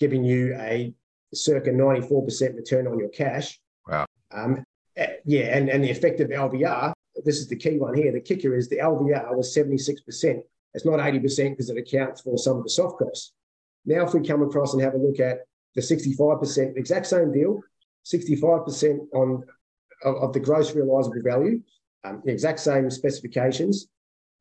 [0.00, 0.92] giving you a
[1.32, 3.60] circa 94% return on your cash.
[3.86, 4.06] Wow.
[4.32, 4.64] Um,
[4.96, 6.92] eh, yeah, and, and the effective LVR,
[7.24, 8.12] this is the key one here.
[8.12, 10.40] The kicker is the LVR was 76%.
[10.74, 13.32] It's not 80% because it accounts for some of the soft costs.
[13.84, 15.40] Now, if we come across and have a look at
[15.74, 17.60] the 65%, exact same deal,
[18.04, 19.42] 65% on
[20.04, 21.60] of, of the gross realisable value,
[22.04, 23.88] um, the exact same specifications,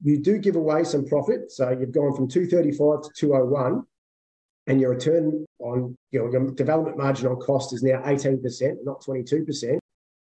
[0.04, 1.52] you do give away some profit.
[1.52, 3.84] So you've gone from 235 to 201,
[4.68, 9.02] and your return on you know, your development margin on cost is now 18%, not
[9.02, 9.78] 22%.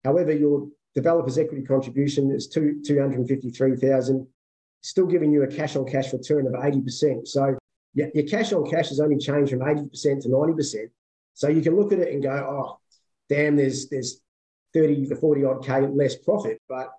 [0.03, 4.27] However, your developer's equity contribution is two, 253,000,
[4.82, 7.27] still giving you a cash on cash return of 80%.
[7.27, 7.58] So
[7.93, 10.89] your cash on cash has only changed from 80% to 90%.
[11.34, 12.79] So you can look at it and go, oh,
[13.29, 14.21] damn, there's there's
[14.73, 16.62] 30 to 40 odd K less profit.
[16.67, 16.89] But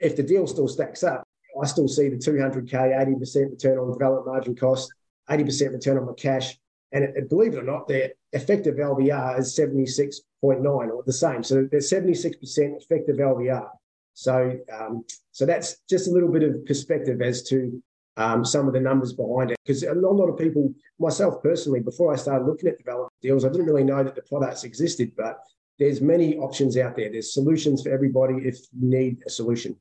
[0.00, 1.24] if the deal still stacks up,
[1.60, 4.92] I still see the 200K, 80% return on development margin cost,
[5.28, 6.56] 80% return on my cash.
[6.92, 11.42] And it, believe it or not, their effective LVR is 76.9 or the same.
[11.42, 12.36] So they're 76%
[12.80, 13.68] effective LVR.
[14.14, 17.82] So, um, so that's just a little bit of perspective as to
[18.18, 19.56] um, some of the numbers behind it.
[19.64, 23.48] Because a lot of people, myself personally, before I started looking at development deals, I
[23.48, 25.38] didn't really know that the products existed, but
[25.78, 27.10] there's many options out there.
[27.10, 29.76] There's solutions for everybody if you need a solution.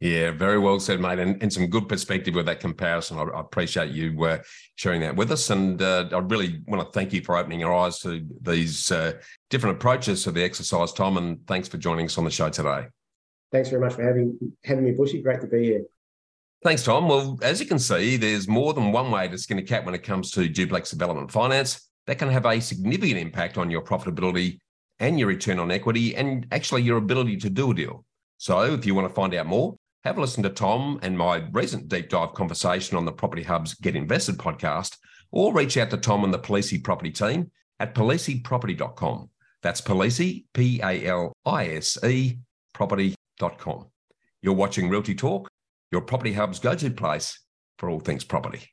[0.00, 3.16] Yeah, very well said, mate, and, and some good perspective with that comparison.
[3.16, 4.38] I, I appreciate you uh,
[4.74, 7.72] sharing that with us, and uh, I really want to thank you for opening your
[7.72, 9.12] eyes to these uh,
[9.50, 11.16] different approaches to the exercise, Tom.
[11.16, 12.88] And thanks for joining us on the show today.
[13.52, 15.22] Thanks very much for having having me, Bushy.
[15.22, 15.84] Great to be here.
[16.64, 17.08] Thanks, Tom.
[17.08, 19.94] Well, as you can see, there's more than one way to skin a cat when
[19.94, 21.90] it comes to duplex development finance.
[22.06, 24.58] That can have a significant impact on your profitability
[24.98, 28.04] and your return on equity, and actually your ability to do a deal.
[28.38, 31.44] So, if you want to find out more, have a listen to Tom and my
[31.52, 34.96] recent deep dive conversation on the Property Hub's Get Invested podcast,
[35.32, 39.28] or reach out to Tom and the Palise Property team at paliseproperty.com.
[39.62, 42.38] That's Palise, P A L I S E,
[42.72, 43.86] property.com.
[44.40, 45.48] You're watching Realty Talk,
[45.94, 47.38] your Property Hub's go to place
[47.78, 48.68] for all things property.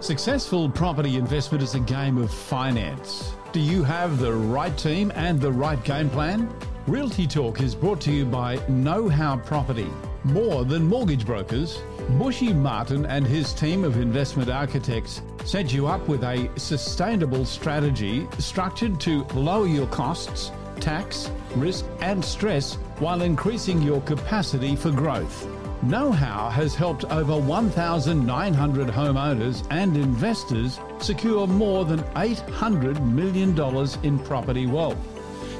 [0.00, 3.34] Successful property investment is a game of finance.
[3.52, 6.52] Do you have the right team and the right game plan?
[6.86, 9.90] Realty Talk is brought to you by Know How Property.
[10.24, 11.78] More than mortgage brokers,
[12.18, 18.26] Bushy Martin and his team of investment architects set you up with a sustainable strategy
[18.38, 25.46] structured to lower your costs, tax, risk, and stress while increasing your capacity for growth.
[25.84, 33.54] Know How has helped over 1,900 homeowners and investors secure more than $800 million
[34.02, 34.96] in property wealth.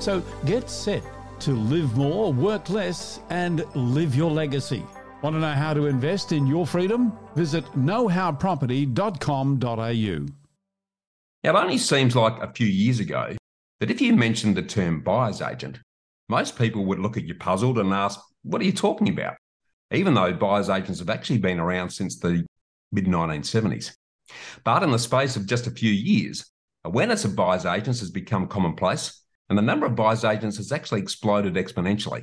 [0.01, 1.03] So get set
[1.41, 4.83] to live more, work less, and live your legacy.
[5.21, 7.13] Want to know how to invest in your freedom?
[7.35, 10.27] Visit knowhowproperty.com.au.
[11.45, 13.37] Now, it only seems like a few years ago
[13.81, 15.81] that if you mentioned the term buyer's agent,
[16.31, 19.35] most people would look at you puzzled and ask, What are you talking about?
[19.93, 22.45] Even though buyer's agents have actually been around since the
[22.93, 23.95] mid 1970s.
[24.65, 26.51] But in the space of just a few years,
[26.85, 31.01] awareness of buyer's agents has become commonplace, and the number of buyer's agents has actually
[31.01, 32.23] exploded exponentially,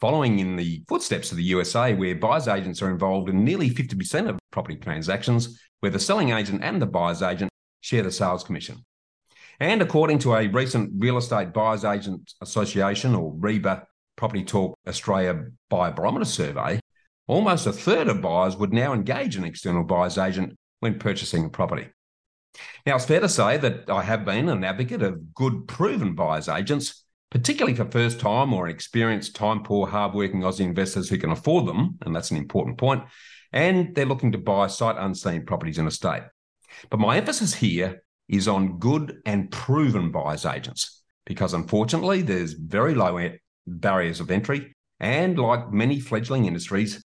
[0.00, 4.28] following in the footsteps of the USA, where buyer's agents are involved in nearly 50%
[4.28, 8.84] of property transactions, where the selling agent and the buyer's agent share the sales commission.
[9.60, 15.46] And according to a recent Real Estate Buyers Agent Association or REBA Property Talk Australia
[15.70, 16.78] Buyer Barometer survey,
[17.26, 21.48] almost a third of buyers would now engage an external buyer's agent when purchasing a
[21.48, 21.88] property.
[22.86, 26.48] Now, it's fair to say that I have been an advocate of good, proven buyer's
[26.48, 31.66] agents, particularly for first time or experienced, time poor, hard-working Aussie investors who can afford
[31.66, 33.00] them, and that's an important point.
[33.00, 33.10] point,
[33.52, 36.22] and they're looking to buy sight unseen properties in a state.
[36.90, 42.94] But my emphasis here is on good and proven buyer's agents because unfortunately there's very
[42.94, 43.30] low
[43.66, 44.74] barriers of entry.
[45.00, 47.04] And like many fledgling industries,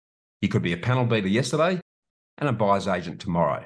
[0.44, 1.80] you could be a panel beater yesterday
[2.36, 3.64] and a buyer's agent tomorrow.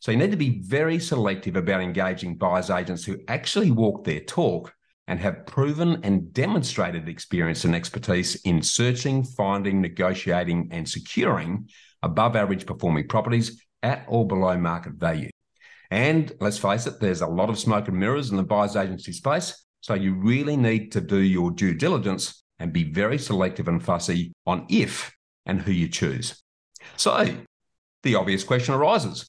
[0.00, 4.20] So you need to be very selective about engaging buyer's agents who actually walk their
[4.20, 4.72] talk
[5.06, 11.68] and have proven and demonstrated experience and expertise in searching, finding, negotiating, and securing
[12.02, 15.28] above average performing properties at or below market value.
[15.90, 19.12] And let's face it, there's a lot of smoke and mirrors in the buyer's agency
[19.12, 19.62] space.
[19.82, 24.32] So you really need to do your due diligence and be very selective and fussy
[24.46, 25.14] on if
[25.46, 26.42] and who you choose.
[26.96, 27.36] So
[28.02, 29.28] the obvious question arises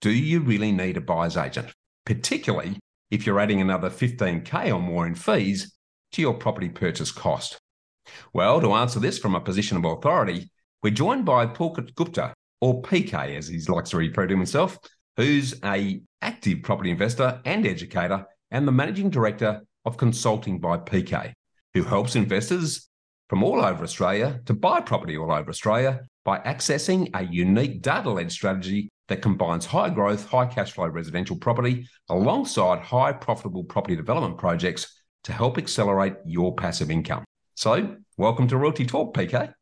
[0.00, 1.72] Do you really need a buyer's agent,
[2.04, 2.78] particularly
[3.10, 5.74] if you're adding another 15K or more in fees
[6.12, 7.58] to your property purchase cost?
[8.32, 10.50] Well, to answer this from a position of authority,
[10.82, 14.78] we're joined by Pulkit Gupta, or PK as he likes to refer to himself,
[15.16, 21.32] who's a active property investor and educator and the managing director of Consulting by PK,
[21.74, 22.87] who helps investors
[23.28, 28.32] from all over Australia to buy property all over Australia by accessing a unique data-led
[28.32, 34.38] strategy that combines high growth, high cash flow residential property alongside high profitable property development
[34.38, 37.24] projects to help accelerate your passive income.
[37.54, 39.52] So, welcome to Realty Talk, PK.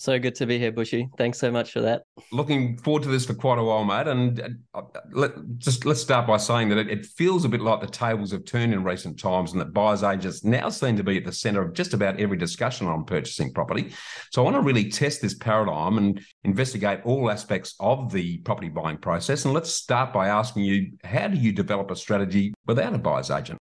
[0.00, 1.08] So good to be here, Bushy.
[1.18, 2.02] Thanks so much for that.
[2.30, 4.06] Looking forward to this for quite a while, mate.
[4.06, 7.80] And uh, let, just let's start by saying that it, it, feels a bit like
[7.80, 11.16] the tables have turned in recent times, and that buyers agents now seem to be
[11.16, 13.92] at the centre of just about every discussion on purchasing property.
[14.30, 18.68] So I want to really test this paradigm and investigate all aspects of the property
[18.68, 19.46] buying process.
[19.46, 23.32] And let's start by asking you, how do you develop a strategy without a buyer's
[23.32, 23.57] agent?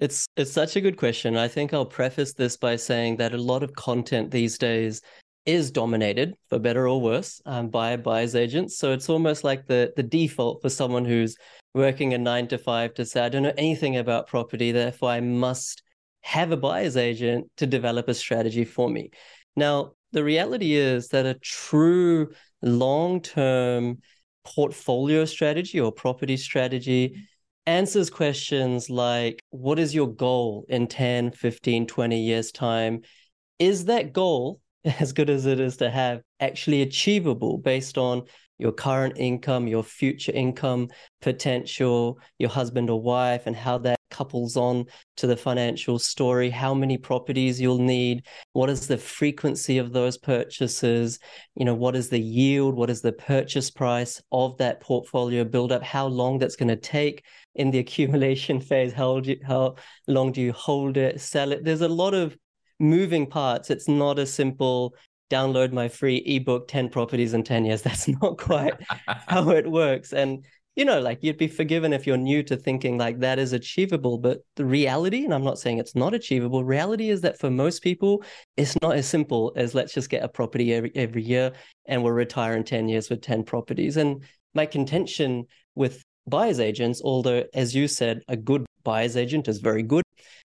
[0.00, 1.36] It's it's such a good question.
[1.36, 5.02] I think I'll preface this by saying that a lot of content these days
[5.44, 8.78] is dominated, for better or worse, um, by buyer's agents.
[8.78, 11.36] So it's almost like the the default for someone who's
[11.74, 15.20] working a nine to five to say, I don't know anything about property, therefore I
[15.20, 15.82] must
[16.22, 19.10] have a buyer's agent to develop a strategy for me.
[19.54, 22.30] Now, the reality is that a true
[22.62, 23.98] long term
[24.44, 27.28] portfolio strategy or property strategy
[27.66, 33.02] answers questions like what is your goal in 10 15 20 years time?
[33.58, 38.22] Is that goal as good as it is to have actually achievable based on
[38.60, 40.88] your current income your future income
[41.20, 44.84] potential your husband or wife and how that couples on
[45.16, 46.50] to the financial story.
[46.50, 48.26] How many properties you'll need.
[48.52, 51.18] What is the frequency of those purchases?
[51.54, 52.74] You know what is the yield?
[52.74, 56.76] What is the purchase price of that portfolio build up how long that's going to
[56.76, 58.92] take in the accumulation phase?
[58.92, 61.64] How, you, how long do you hold it sell it?
[61.64, 62.36] There's a lot of
[62.78, 63.70] moving parts.
[63.70, 64.94] It's not a simple
[65.30, 67.82] download my free ebook 10 properties in 10 years.
[67.82, 68.74] That's not quite
[69.28, 70.12] how it works.
[70.12, 70.44] And
[70.76, 74.18] you know like you'd be forgiven if you're new to thinking like that is achievable
[74.18, 77.82] but the reality and i'm not saying it's not achievable reality is that for most
[77.82, 78.22] people
[78.56, 81.52] it's not as simple as let's just get a property every, every year
[81.90, 83.96] and we'll retire in 10 years with 10 properties.
[83.96, 84.22] And
[84.54, 85.44] my contention
[85.74, 90.04] with buyer's agents, although, as you said, a good buyer's agent is very good,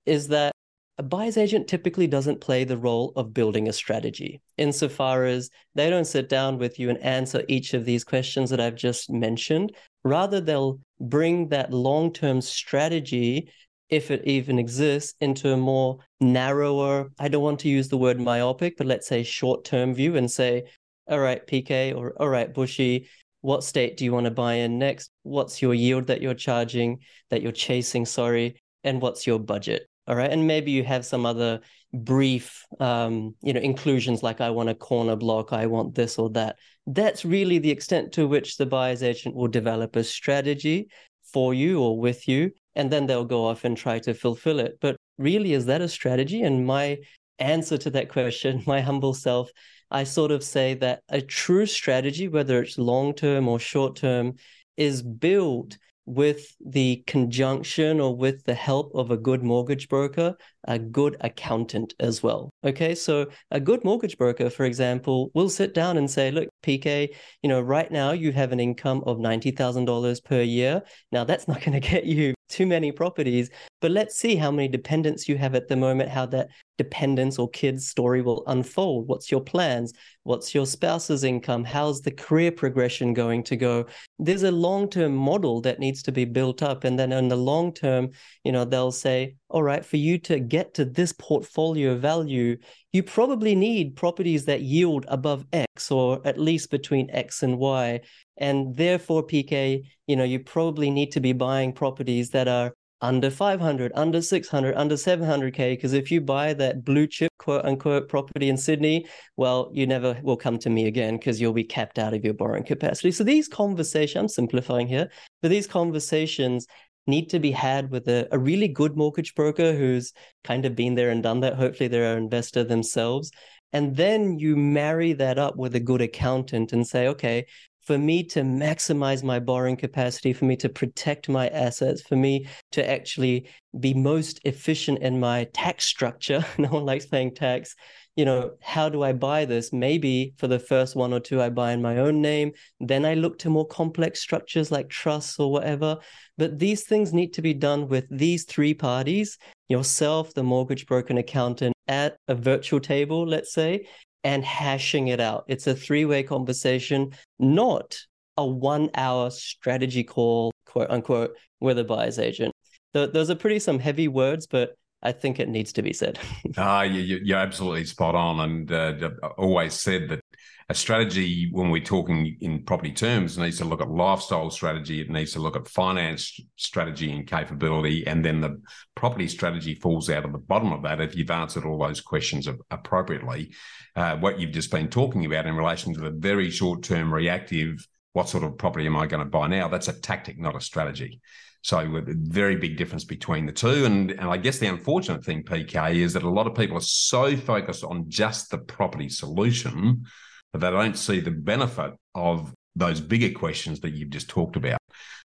[0.07, 0.53] is that
[0.99, 5.89] a buyer's agent typically doesn't play the role of building a strategy insofar as they
[5.89, 9.73] don't sit down with you and answer each of these questions that I've just mentioned.
[10.05, 13.51] Rather, they'll bring that long term strategy,
[13.89, 18.21] if it even exists, into a more narrower, I don't want to use the word
[18.21, 20.65] myopic, but let's say short term view and say,
[21.09, 23.09] all right, PK, or all right, Bushy,
[23.41, 25.11] what state do you want to buy in next?
[25.23, 29.89] What's your yield that you're charging, that you're chasing, sorry, and what's your budget?
[30.07, 30.31] All right.
[30.31, 31.61] And maybe you have some other
[31.93, 36.31] brief, um, you know, inclusions like I want a corner block, I want this or
[36.31, 36.57] that.
[36.87, 40.89] That's really the extent to which the buyer's agent will develop a strategy
[41.33, 42.51] for you or with you.
[42.75, 44.79] And then they'll go off and try to fulfill it.
[44.81, 46.43] But really, is that a strategy?
[46.43, 46.99] And my
[47.39, 49.51] answer to that question, my humble self,
[49.91, 54.35] I sort of say that a true strategy, whether it's long term or short term,
[54.77, 55.77] is built
[56.07, 60.35] with the conjunction or with the help of a good mortgage broker,
[60.65, 62.51] a good accountant as well.
[62.65, 67.15] Okay, so a good mortgage broker, for example, will sit down and say, look, PK,
[67.43, 70.83] you know, right now you have an income of $90,000 per year.
[71.13, 73.51] Now, that's not going to get you too many properties,
[73.81, 77.49] but let's see how many dependents you have at the moment, how that dependence or
[77.49, 79.09] kids story will unfold.
[79.09, 79.93] What's your plans?
[80.25, 81.65] What's your spouse's income?
[81.65, 83.87] How's the career progression going to go?
[84.19, 86.85] There's a long term model that needs to be built up.
[86.85, 88.11] And then in the long term,
[88.45, 92.59] you know, they'll say, all right, for you to get to this portfolio value,
[92.93, 98.01] you probably need properties that yield above X or at least between X and Y.
[98.37, 103.31] And therefore, PK, you know, you probably need to be buying properties that are under
[103.31, 105.73] 500, under 600, under 700K.
[105.73, 110.19] Because if you buy that blue chip, quote unquote, property in Sydney, well, you never
[110.23, 113.11] will come to me again because you'll be capped out of your borrowing capacity.
[113.11, 116.67] So these conversations, I'm simplifying here, but these conversations
[117.07, 120.13] need to be had with a, a really good mortgage broker who's
[120.45, 121.55] kind of been there and done that.
[121.55, 123.31] Hopefully, they're an investor themselves.
[123.73, 127.47] And then you marry that up with a good accountant and say, okay,
[127.87, 132.47] for me to maximize my borrowing capacity, for me to protect my assets, for me
[132.71, 133.49] to actually
[133.81, 136.45] be most efficient in my tax structure.
[136.59, 137.75] no one likes paying tax.
[138.17, 139.73] You know, how do I buy this?
[139.73, 142.53] Maybe for the first one or two, I buy in my own name.
[142.79, 145.99] Then I look to more complex structures like trusts or whatever.
[146.37, 149.39] But these things need to be done with these three parties
[149.69, 153.87] yourself, the mortgage broker, and accountant at a virtual table, let's say,
[154.25, 155.45] and hashing it out.
[155.49, 157.99] It's a three way conversation, not
[158.37, 162.53] a one hour strategy call, quote unquote, with a buyer's agent.
[162.93, 166.19] Those are pretty some heavy words, but I think it needs to be said.
[166.57, 170.21] Ah, uh, you, are absolutely spot on, and uh, always said that
[170.69, 175.01] a strategy, when we're talking in property terms, needs to look at lifestyle strategy.
[175.01, 178.61] It needs to look at finance strategy and capability, and then the
[178.95, 182.49] property strategy falls out of the bottom of that if you've answered all those questions
[182.71, 183.53] appropriately.
[183.97, 188.29] Uh, what you've just been talking about in relation to the very short-term reactive, what
[188.29, 189.69] sort of property am I going to buy now?
[189.69, 191.21] That's a tactic, not a strategy.
[191.63, 193.85] So a very big difference between the two.
[193.85, 196.81] And, and I guess the unfortunate thing, PK, is that a lot of people are
[196.81, 200.05] so focused on just the property solution
[200.53, 204.79] that they don't see the benefit of those bigger questions that you've just talked about.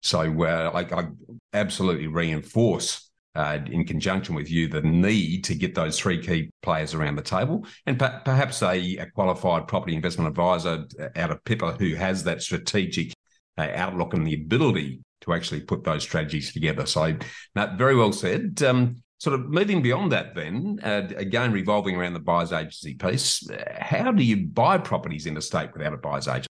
[0.02, 1.08] So uh, I, I
[1.54, 6.94] absolutely reinforce uh, in conjunction with you the need to get those three key players
[6.94, 11.96] around the table and perhaps a, a, qualified property investment advisor out of PIPA who
[11.96, 13.14] has that strategic
[13.58, 16.86] uh, outlook and the ability to actually put those strategies together.
[16.86, 17.18] So,
[17.56, 18.62] that very well said.
[18.64, 23.48] Um, sort of moving beyond that, then uh, again revolving around the buyer's agency piece,
[23.80, 26.48] how do you buy properties in a state without a buyer's agent?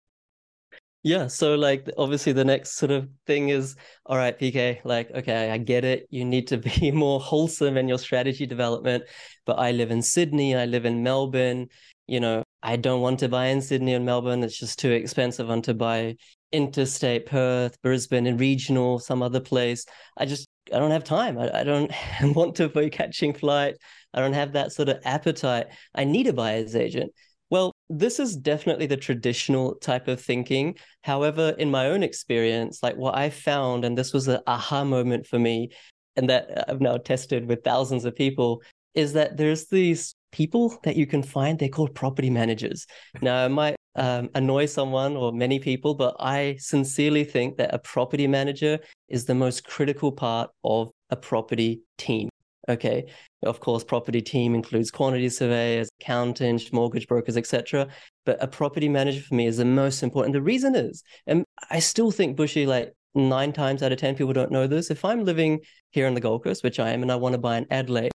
[1.02, 3.74] Yeah, so like obviously the next sort of thing is
[4.06, 6.06] all right, PK, like okay, I get it.
[6.10, 9.02] You need to be more wholesome in your strategy development,
[9.46, 11.68] but I live in Sydney, I live in Melbourne,
[12.06, 14.42] you know, I don't want to buy in Sydney and Melbourne.
[14.42, 15.48] It's just too expensive.
[15.48, 16.16] Want to buy
[16.52, 19.84] interstate, Perth, Brisbane, and regional, some other place.
[20.16, 21.38] I just I don't have time.
[21.38, 21.92] I, I don't
[22.34, 23.76] want to be catching flight.
[24.14, 25.68] I don't have that sort of appetite.
[25.94, 27.12] I need a buyer's agent.
[27.50, 30.76] Well, this is definitely the traditional type of thinking.
[31.02, 35.26] However, in my own experience, like what I found, and this was an aha moment
[35.26, 35.70] for me,
[36.16, 38.62] and that uh, I've now tested with thousands of people,
[38.94, 41.58] is that there's these people that you can find.
[41.58, 42.86] They're called property managers.
[43.20, 47.78] Now, it might um, annoy someone or many people, but I sincerely think that a
[47.78, 48.78] property manager
[49.08, 52.28] is the most critical part of a property team.
[52.68, 53.06] Okay.
[53.42, 57.88] Of course, property team includes quantity surveyors, accountants, mortgage brokers, etc.
[58.26, 60.34] But a property manager for me is the most important.
[60.34, 64.32] The reason is, and I still think Bushy, like nine times out of 10 people
[64.32, 64.90] don't know this.
[64.90, 65.60] If I'm living
[65.90, 68.12] here in the Gold Coast, which I am, and I want to buy an Adelaide,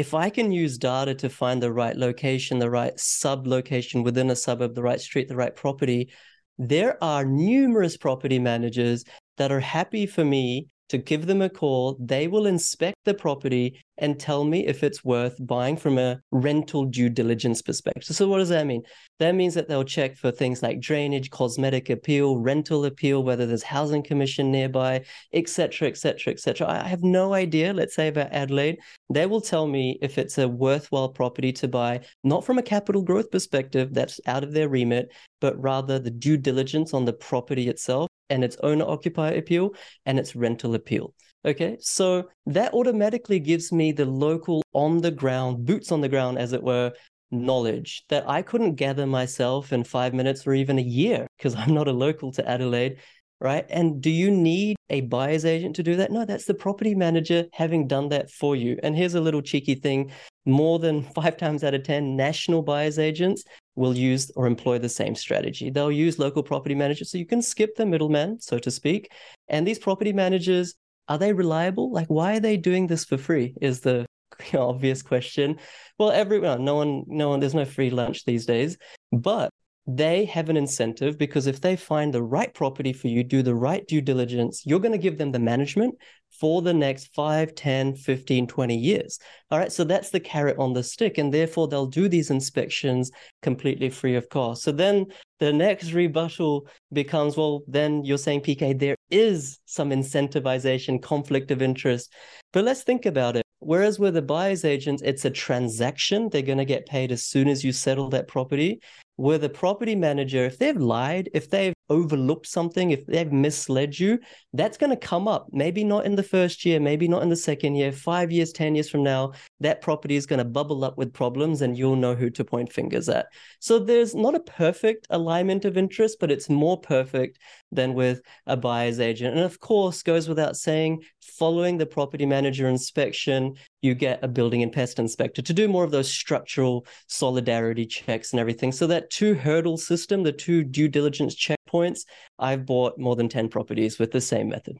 [0.00, 4.30] if I can use data to find the right location, the right sub location within
[4.30, 6.10] a suburb, the right street, the right property,
[6.56, 9.04] there are numerous property managers
[9.36, 11.98] that are happy for me to give them a call.
[12.00, 16.84] They will inspect the property and tell me if it's worth buying from a rental
[16.86, 18.16] due diligence perspective.
[18.16, 18.82] So, what does that mean?
[19.18, 23.62] That means that they'll check for things like drainage, cosmetic appeal, rental appeal, whether there's
[23.62, 26.68] housing commission nearby, etc., etc., etc.
[26.68, 27.72] I have no idea.
[27.72, 28.78] Let's say about Adelaide,
[29.10, 33.02] they will tell me if it's a worthwhile property to buy, not from a capital
[33.02, 37.68] growth perspective, that's out of their remit, but rather the due diligence on the property
[37.68, 39.74] itself and its owner occupier appeal
[40.06, 41.14] and its rental appeal.
[41.44, 46.38] Okay, so that automatically gives me the local on the ground, boots on the ground,
[46.38, 46.92] as it were,
[47.30, 51.74] knowledge that I couldn't gather myself in five minutes or even a year because I'm
[51.74, 52.98] not a local to Adelaide,
[53.40, 53.64] right?
[53.70, 56.10] And do you need a buyer's agent to do that?
[56.10, 58.78] No, that's the property manager having done that for you.
[58.82, 60.10] And here's a little cheeky thing
[60.44, 63.44] more than five times out of 10, national buyer's agents
[63.76, 65.70] will use or employ the same strategy.
[65.70, 67.10] They'll use local property managers.
[67.10, 69.10] So you can skip the middleman, so to speak.
[69.48, 70.74] And these property managers,
[71.10, 71.90] are they reliable?
[71.92, 73.54] Like, why are they doing this for free?
[73.60, 74.06] Is the
[74.54, 75.58] obvious question.
[75.98, 78.78] Well, everyone, no one, no one, there's no free lunch these days.
[79.12, 79.50] But
[79.96, 83.54] they have an incentive because if they find the right property for you, do the
[83.54, 85.94] right due diligence, you're going to give them the management
[86.38, 89.18] for the next 5, 10, 15, 20 years.
[89.50, 89.72] All right.
[89.72, 91.18] So that's the carrot on the stick.
[91.18, 93.10] And therefore, they'll do these inspections
[93.42, 94.62] completely free of cost.
[94.62, 95.06] So then
[95.38, 101.62] the next rebuttal becomes well, then you're saying, PK, there is some incentivization, conflict of
[101.62, 102.12] interest.
[102.52, 103.44] But let's think about it.
[103.58, 106.28] Whereas with the buyer's agents, it's a transaction.
[106.30, 108.80] They're going to get paid as soon as you settle that property
[109.20, 114.18] where the property manager, if they've lied, if they've overlooked something, if they've misled you,
[114.54, 115.48] that's going to come up.
[115.52, 118.76] Maybe not in the first year, maybe not in the second year, five years, 10
[118.76, 122.14] years from now, that property is going to bubble up with problems and you'll know
[122.14, 123.26] who to point fingers at.
[123.58, 127.38] So there's not a perfect alignment of interest, but it's more perfect
[127.70, 129.36] than with a buyer's agent.
[129.36, 134.62] And of course, goes without saying, following the property manager inspection, you get a building
[134.62, 138.72] and pest inspector to do more of those structural solidarity checks and everything.
[138.72, 142.00] So that two hurdle system, the two due diligence checkpoints,
[142.38, 144.76] I've bought more than 10 properties with the same method.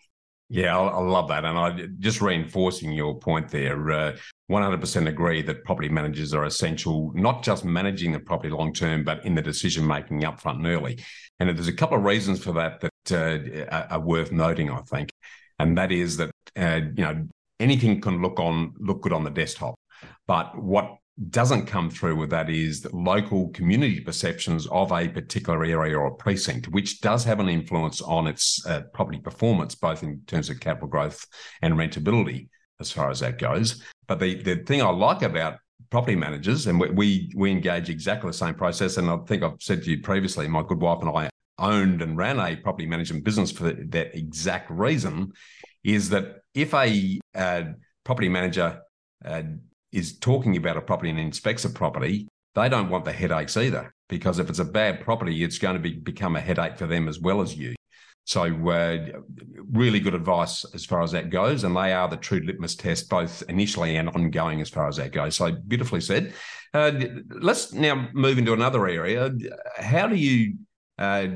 [0.52, 1.44] Yeah, I, I love that.
[1.44, 4.16] And I just reinforcing your point there, uh,
[4.50, 9.24] 100% agree that property managers are essential, not just managing the property long term, but
[9.24, 10.98] in the decision making upfront and early.
[11.38, 15.10] And there's a couple of reasons for that that uh, are worth noting, I think.
[15.60, 17.28] And that is that, uh, you know,
[17.60, 19.74] anything can look on look good on the desktop,
[20.26, 20.96] but what
[21.28, 26.68] doesn't come through with that is local community perceptions of a particular area or precinct,
[26.68, 30.88] which does have an influence on its uh, property performance, both in terms of capital
[30.88, 31.26] growth
[31.60, 32.48] and rentability,
[32.80, 33.82] as far as that goes.
[34.06, 35.58] But the, the thing I like about
[35.90, 39.82] property managers, and we, we engage exactly the same process, and I think I've said
[39.82, 43.50] to you previously, my good wife and I owned and ran a property management business
[43.50, 45.32] for that exact reason,
[45.84, 47.62] is that if a uh,
[48.04, 48.80] property manager
[49.24, 49.42] uh,
[49.92, 53.94] is talking about a property and inspects a property, they don't want the headaches either.
[54.08, 57.08] Because if it's a bad property, it's going to be, become a headache for them
[57.08, 57.74] as well as you.
[58.24, 59.20] So, uh,
[59.72, 61.64] really good advice as far as that goes.
[61.64, 65.12] And they are the true litmus test, both initially and ongoing as far as that
[65.12, 65.36] goes.
[65.36, 66.34] So, beautifully said.
[66.72, 66.92] Uh,
[67.30, 69.32] let's now move into another area.
[69.76, 70.58] How do you
[70.98, 71.28] uh,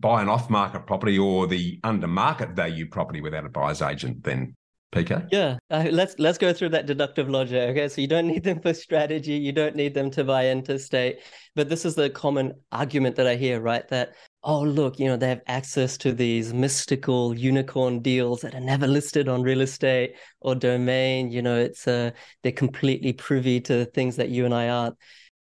[0.00, 4.24] buy an off market property or the under market value property without a buyer's agent
[4.24, 4.54] then?
[4.94, 5.28] PK?
[5.30, 7.70] Yeah, uh, let's let's go through that deductive logic.
[7.70, 11.20] Okay, so you don't need them for strategy, you don't need them to buy interstate.
[11.54, 13.86] but this is the common argument that I hear, right?
[13.88, 18.60] That oh look, you know they have access to these mystical unicorn deals that are
[18.60, 21.30] never listed on real estate or domain.
[21.30, 24.96] You know, it's uh they're completely privy to things that you and I aren't.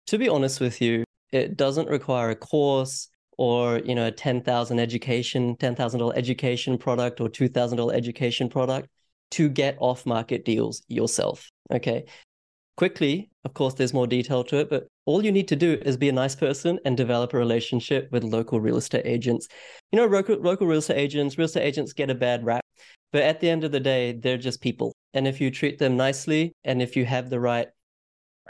[0.08, 3.10] To be honest with you, it doesn't require a course
[3.44, 7.78] or you know a ten thousand education, ten thousand dollar education product or two thousand
[7.78, 8.88] dollar education product
[9.32, 11.50] to get off market deals yourself.
[11.72, 12.06] Okay.
[12.78, 15.96] Quickly, of course, there's more detail to it, but all you need to do is
[15.98, 19.48] be a nice person and develop a relationship with local real estate agents.
[19.91, 22.66] You know, local, local real estate agents, real estate agents get a bad rap,
[23.12, 24.94] but at the end of the day, they're just people.
[25.14, 27.68] And if you treat them nicely and if you have the right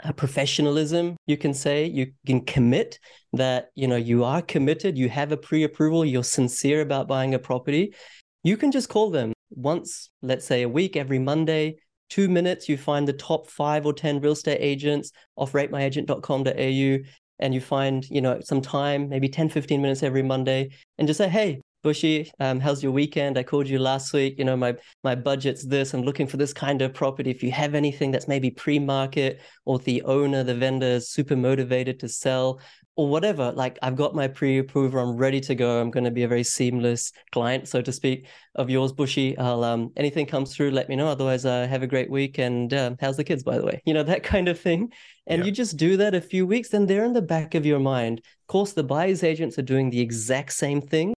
[0.02, 2.98] uh, professionalism you can say you can commit
[3.32, 7.38] that you know you are committed you have a pre-approval you're sincere about buying a
[7.38, 7.94] property.
[8.42, 11.76] You can just call them once, let's say a week, every Monday,
[12.10, 17.04] two minutes, you find the top five or 10 real estate agents off ratemyagent.com.au
[17.40, 21.18] and you find, you know, some time, maybe 10, 15 minutes every Monday and just
[21.18, 23.36] say, hey, Bushy, um, how's your weekend?
[23.36, 24.36] I called you last week.
[24.38, 24.74] You know, my
[25.04, 25.92] my budget's this.
[25.92, 27.30] I'm looking for this kind of property.
[27.30, 32.00] If you have anything that's maybe pre-market or the owner, the vendor is super motivated
[32.00, 32.58] to sell
[32.96, 35.00] or whatever, like I've got my pre-approval.
[35.00, 35.80] I'm ready to go.
[35.80, 39.36] I'm going to be a very seamless client, so to speak, of yours, Bushy.
[39.36, 41.08] I'll um, anything comes through, let me know.
[41.08, 42.38] Otherwise, uh, have a great week.
[42.38, 43.82] And uh, how's the kids, by the way?
[43.84, 44.92] You know that kind of thing.
[45.26, 45.46] And yeah.
[45.46, 48.18] you just do that a few weeks, then they're in the back of your mind.
[48.18, 51.13] Of course, the buyer's agents are doing the exact same thing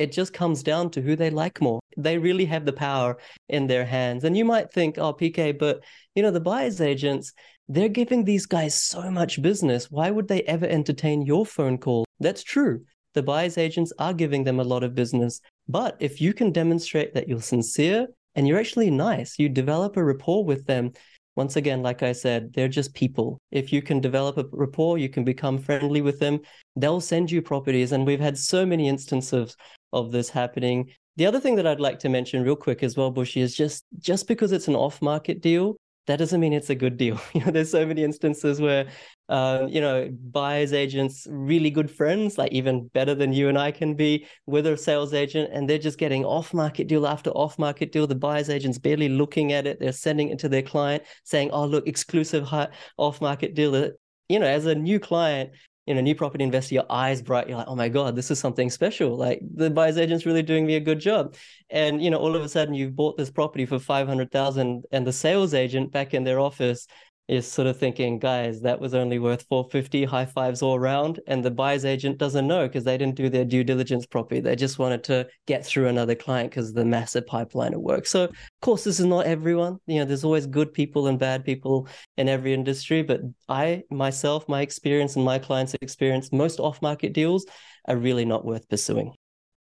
[0.00, 1.78] it just comes down to who they like more.
[1.98, 3.18] They really have the power
[3.50, 4.24] in their hands.
[4.24, 5.84] And you might think, oh, PK, but
[6.14, 7.34] you know, the buyer's agents,
[7.68, 9.90] they're giving these guys so much business.
[9.90, 12.06] Why would they ever entertain your phone call?
[12.18, 12.80] That's true.
[13.12, 15.42] The buyer's agents are giving them a lot of business.
[15.68, 20.04] But if you can demonstrate that you're sincere and you're actually nice, you develop a
[20.04, 20.92] rapport with them.
[21.36, 23.38] Once again, like I said, they're just people.
[23.50, 26.40] If you can develop a rapport, you can become friendly with them,
[26.76, 27.92] they'll send you properties.
[27.92, 29.56] And we've had so many instances
[29.92, 30.90] of this happening.
[31.16, 33.84] The other thing that I'd like to mention real quick as well, Bushy, is just
[33.98, 35.76] just because it's an off-market deal,
[36.06, 37.20] that doesn't mean it's a good deal.
[37.34, 38.86] You know, there's so many instances where,
[39.28, 43.70] uh, you know, buyers agents really good friends, like even better than you and I
[43.70, 48.06] can be, with a sales agent, and they're just getting off-market deal after off-market deal.
[48.06, 51.66] The buyers agent's barely looking at it; they're sending it to their client, saying, "Oh,
[51.66, 53.90] look, exclusive high off-market deal."
[54.28, 55.50] You know, as a new client,
[55.90, 57.48] you know, new property investor, your eyes bright.
[57.48, 59.16] You're like, oh my God, this is something special.
[59.16, 61.34] Like the buyer's agent's really doing me a good job.
[61.68, 65.12] And, you know, all of a sudden you've bought this property for 500,000 and the
[65.12, 66.86] sales agent back in their office
[67.30, 71.20] is sort of thinking, guys, that was only worth 450, high fives all around.
[71.28, 74.40] And the buyer's agent doesn't know because they didn't do their due diligence properly.
[74.40, 78.06] They just wanted to get through another client because of the massive pipeline of work.
[78.06, 79.78] So, of course, this is not everyone.
[79.86, 83.02] You know, there's always good people and bad people in every industry.
[83.02, 87.46] But I, myself, my experience and my clients' experience, most off market deals
[87.86, 89.14] are really not worth pursuing.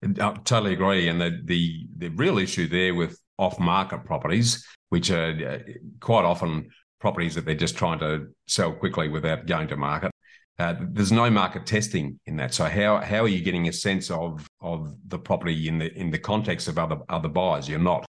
[0.04, 1.08] I totally agree.
[1.08, 6.26] And the, the, the real issue there with off market properties, which are uh, quite
[6.26, 6.70] often
[7.06, 10.12] properties that they're just trying to sell quickly without going to market.
[10.58, 12.52] Uh, there's no market testing in that.
[12.52, 16.10] So how how are you getting a sense of of the property in the in
[16.10, 17.70] the context of other other buyers?
[17.70, 18.08] You're not.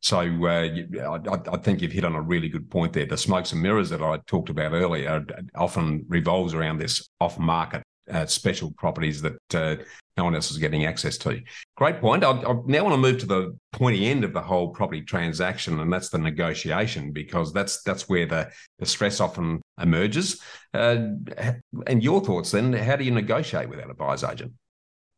[0.00, 3.04] So uh, you, I, I, think you've hit on a really good point there.
[3.04, 7.82] The smokes and mirrors that I talked about earlier often revolves around this off market
[8.10, 9.76] uh, special properties that uh,
[10.16, 11.40] no one else is getting access to.
[11.78, 12.24] Great point.
[12.24, 15.78] I, I, now want to move to the pointy end of the whole property transaction,
[15.78, 18.50] and that's the negotiation, because that's that's where the,
[18.80, 20.42] the stress often emerges.
[20.74, 21.10] Uh,
[21.86, 22.72] and your thoughts then?
[22.72, 24.54] How do you negotiate without a buyer's agent?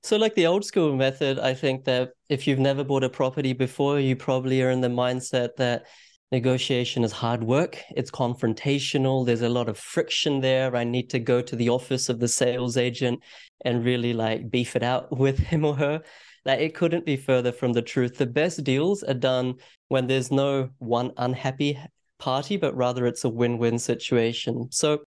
[0.02, 3.54] So, like the old school method, I think that if you've never bought a property
[3.54, 5.86] before, you probably are in the mindset that
[6.30, 7.78] negotiation is hard work.
[7.96, 9.24] It's confrontational.
[9.24, 10.76] There's a lot of friction there.
[10.76, 13.22] I need to go to the office of the sales agent
[13.64, 16.02] and really like beef it out with him or her.
[16.44, 18.16] Like it couldn't be further from the truth.
[18.16, 19.54] The best deals are done
[19.88, 21.78] when there's no one unhappy
[22.18, 24.68] party, but rather it's a win-win situation.
[24.70, 25.00] So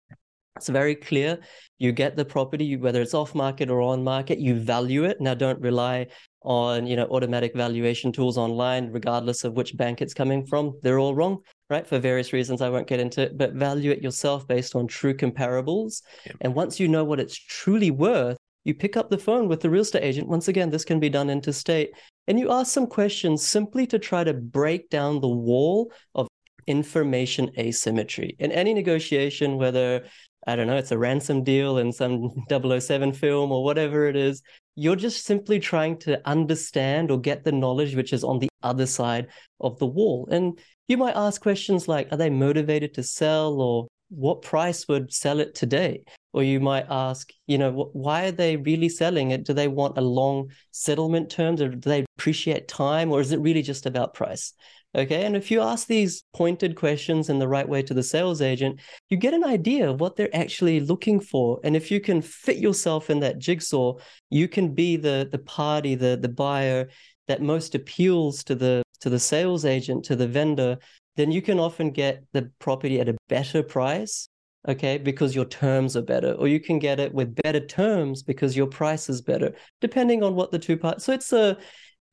[0.56, 1.40] it's very clear.
[1.80, 5.20] You get the property, whether it's off market or on market, you value it.
[5.20, 6.08] Now, don't rely
[6.44, 10.78] on you know automatic valuation tools online, regardless of which bank it's coming from.
[10.84, 11.88] They're all wrong, right?
[11.88, 13.38] For various reasons, I won't get into it.
[13.38, 16.04] But value it yourself based on true comparables.
[16.26, 16.34] Yeah.
[16.42, 19.70] And once you know what it's truly worth, you pick up the phone with the
[19.70, 20.28] real estate agent.
[20.28, 21.92] Once again, this can be done interstate,
[22.28, 26.28] and you ask some questions simply to try to break down the wall of
[26.68, 30.06] information asymmetry in any negotiation, whether
[30.46, 34.42] I don't know, it's a ransom deal in some 007 film or whatever it is.
[34.76, 38.86] You're just simply trying to understand or get the knowledge which is on the other
[38.86, 39.28] side
[39.62, 40.28] of the wall.
[40.32, 45.14] And you might ask questions like, are they motivated to sell or what price would
[45.14, 46.04] sell it today?
[46.34, 49.46] Or you might ask, you know, why are they really selling it?
[49.46, 53.62] Do they want a long settlement terms do they appreciate time or is it really
[53.62, 54.54] just about price?
[54.96, 55.26] Okay.
[55.26, 58.80] And if you ask these pointed questions in the right way to the sales agent,
[59.10, 61.60] you get an idea of what they're actually looking for.
[61.64, 63.96] And if you can fit yourself in that jigsaw,
[64.30, 66.90] you can be the the party, the the buyer
[67.28, 70.78] that most appeals to the to the sales agent, to the vendor,
[71.16, 74.30] then you can often get the property at a better price.
[74.66, 78.56] Okay, because your terms are better, or you can get it with better terms because
[78.56, 81.04] your price is better, depending on what the two parts.
[81.04, 81.58] So it's a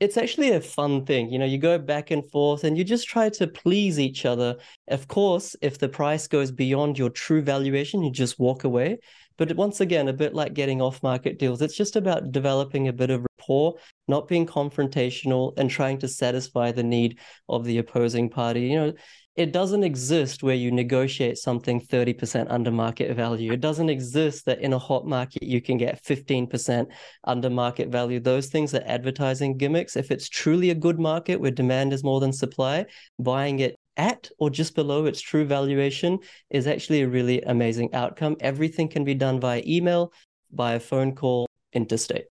[0.01, 1.30] it's actually a fun thing.
[1.30, 4.57] You know, you go back and forth and you just try to please each other.
[4.88, 8.98] Of course, if the price goes beyond your true valuation, you just walk away.
[9.36, 12.92] But once again, a bit like getting off market deals, it's just about developing a
[12.92, 13.76] bit of rapport,
[14.09, 17.18] not being confrontational and trying to satisfy the need
[17.49, 18.62] of the opposing party.
[18.62, 18.93] You know,
[19.36, 23.53] it doesn't exist where you negotiate something 30% under market value.
[23.53, 26.86] It doesn't exist that in a hot market you can get 15%
[27.24, 28.20] under market value.
[28.20, 29.97] Those things are advertising gimmicks.
[29.97, 32.86] If it's truly a good market where demand is more than supply,
[33.18, 36.18] buying it at or just below its true valuation
[36.49, 38.36] is actually a really amazing outcome.
[38.41, 40.12] Everything can be done via email,
[40.53, 42.26] by a phone call, interstate.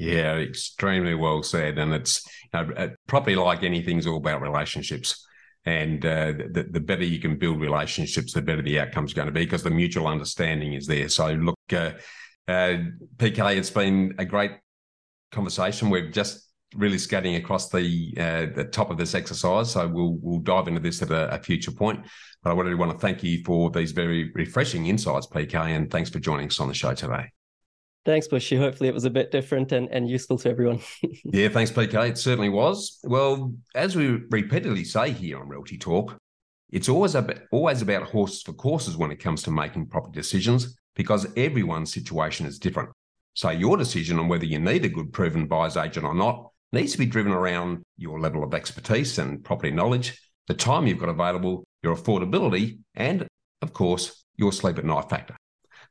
[0.00, 1.78] Yeah, extremely well said.
[1.78, 5.26] And it's you know, property like anything's all about relationships.
[5.66, 9.32] And uh, the, the better you can build relationships, the better the outcome's going to
[9.32, 11.10] be because the mutual understanding is there.
[11.10, 11.90] So, look, uh,
[12.48, 12.78] uh,
[13.18, 14.52] PK, it's been a great
[15.32, 15.90] conversation.
[15.90, 19.72] We're just really skating across the uh, the top of this exercise.
[19.72, 22.06] So we'll we'll dive into this at a, a future point.
[22.42, 26.08] But I really want to thank you for these very refreshing insights, PK, and thanks
[26.08, 27.32] for joining us on the show today.
[28.04, 28.56] Thanks, Bushy.
[28.56, 30.80] Hopefully, it was a bit different and, and useful to everyone.
[31.24, 32.10] yeah, thanks, PK.
[32.10, 32.98] It certainly was.
[33.04, 36.16] Well, as we repeatedly say here on Realty Talk,
[36.70, 40.78] it's always about, always about horses for courses when it comes to making property decisions
[40.94, 42.90] because everyone's situation is different.
[43.34, 46.92] So, your decision on whether you need a good proven buyer's agent or not needs
[46.92, 51.08] to be driven around your level of expertise and property knowledge, the time you've got
[51.08, 53.26] available, your affordability, and,
[53.60, 55.36] of course, your sleep at night factor.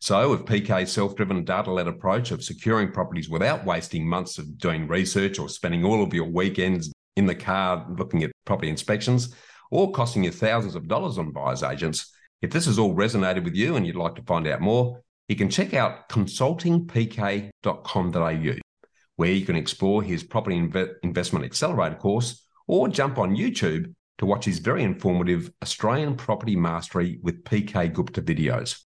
[0.01, 4.57] So, with PK's self driven data led approach of securing properties without wasting months of
[4.57, 9.35] doing research or spending all of your weekends in the car looking at property inspections
[9.71, 13.55] or costing you thousands of dollars on buyer's agents, if this has all resonated with
[13.55, 18.59] you and you'd like to find out more, you can check out consultingpk.com.au,
[19.17, 24.25] where you can explore his Property Inve- Investment Accelerator course or jump on YouTube to
[24.25, 28.81] watch his very informative Australian Property Mastery with PK Gupta videos.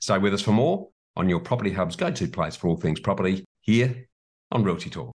[0.00, 3.00] Stay with us for more on your Property Hub's go to place for all things
[3.00, 4.06] property here
[4.52, 5.14] on Realty Talk.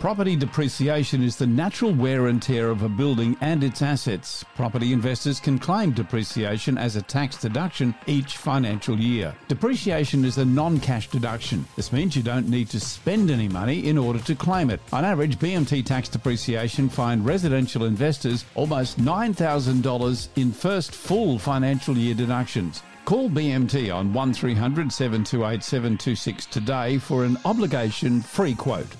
[0.00, 4.44] Property depreciation is the natural wear and tear of a building and its assets.
[4.54, 9.34] Property investors can claim depreciation as a tax deduction each financial year.
[9.48, 11.66] Depreciation is a non cash deduction.
[11.74, 14.80] This means you don't need to spend any money in order to claim it.
[14.92, 22.14] On average, BMT tax depreciation fined residential investors almost $9,000 in first full financial year
[22.14, 22.84] deductions.
[23.04, 28.94] Call BMT on 1300 728 726 today for an obligation free quote.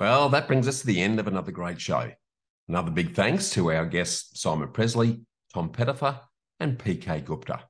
[0.00, 2.10] Well, that brings us to the end of another great show.
[2.68, 5.20] Another big thanks to our guests Simon Pressley,
[5.52, 6.18] Tom Pettifer,
[6.58, 7.60] and PK Gupta.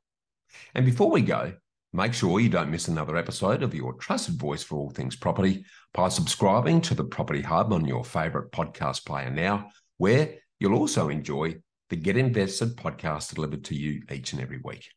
[0.77, 1.55] And before we go,
[1.93, 5.65] make sure you don't miss another episode of your trusted voice for all things property
[5.93, 9.67] by subscribing to the Property Hub on your favourite podcast player now,
[9.97, 11.57] where you'll also enjoy
[11.89, 14.89] the Get Invested podcast delivered to you each and every week.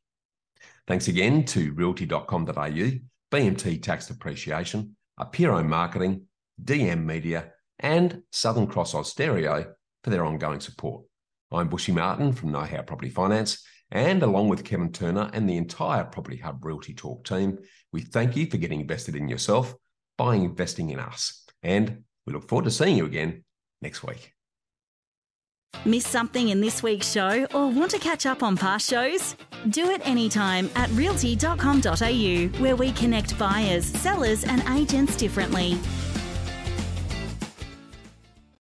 [0.85, 2.91] Thanks again to realty.com.au,
[3.31, 6.27] BMT Tax Depreciation, Apiro Marketing,
[6.61, 9.73] DM Media, and Southern Cross Austereo
[10.03, 11.05] for their ongoing support.
[11.51, 16.03] I'm Bushy Martin from KnowHow Property Finance, and along with Kevin Turner and the entire
[16.03, 17.59] Property Hub Realty Talk team,
[17.91, 19.75] we thank you for getting invested in yourself
[20.17, 21.45] by investing in us.
[21.61, 23.43] And we look forward to seeing you again
[23.81, 24.33] next week.
[25.85, 29.35] Miss something in this week's show or want to catch up on past shows?
[29.69, 35.77] Do it anytime at realty.com.au, where we connect buyers, sellers, and agents differently.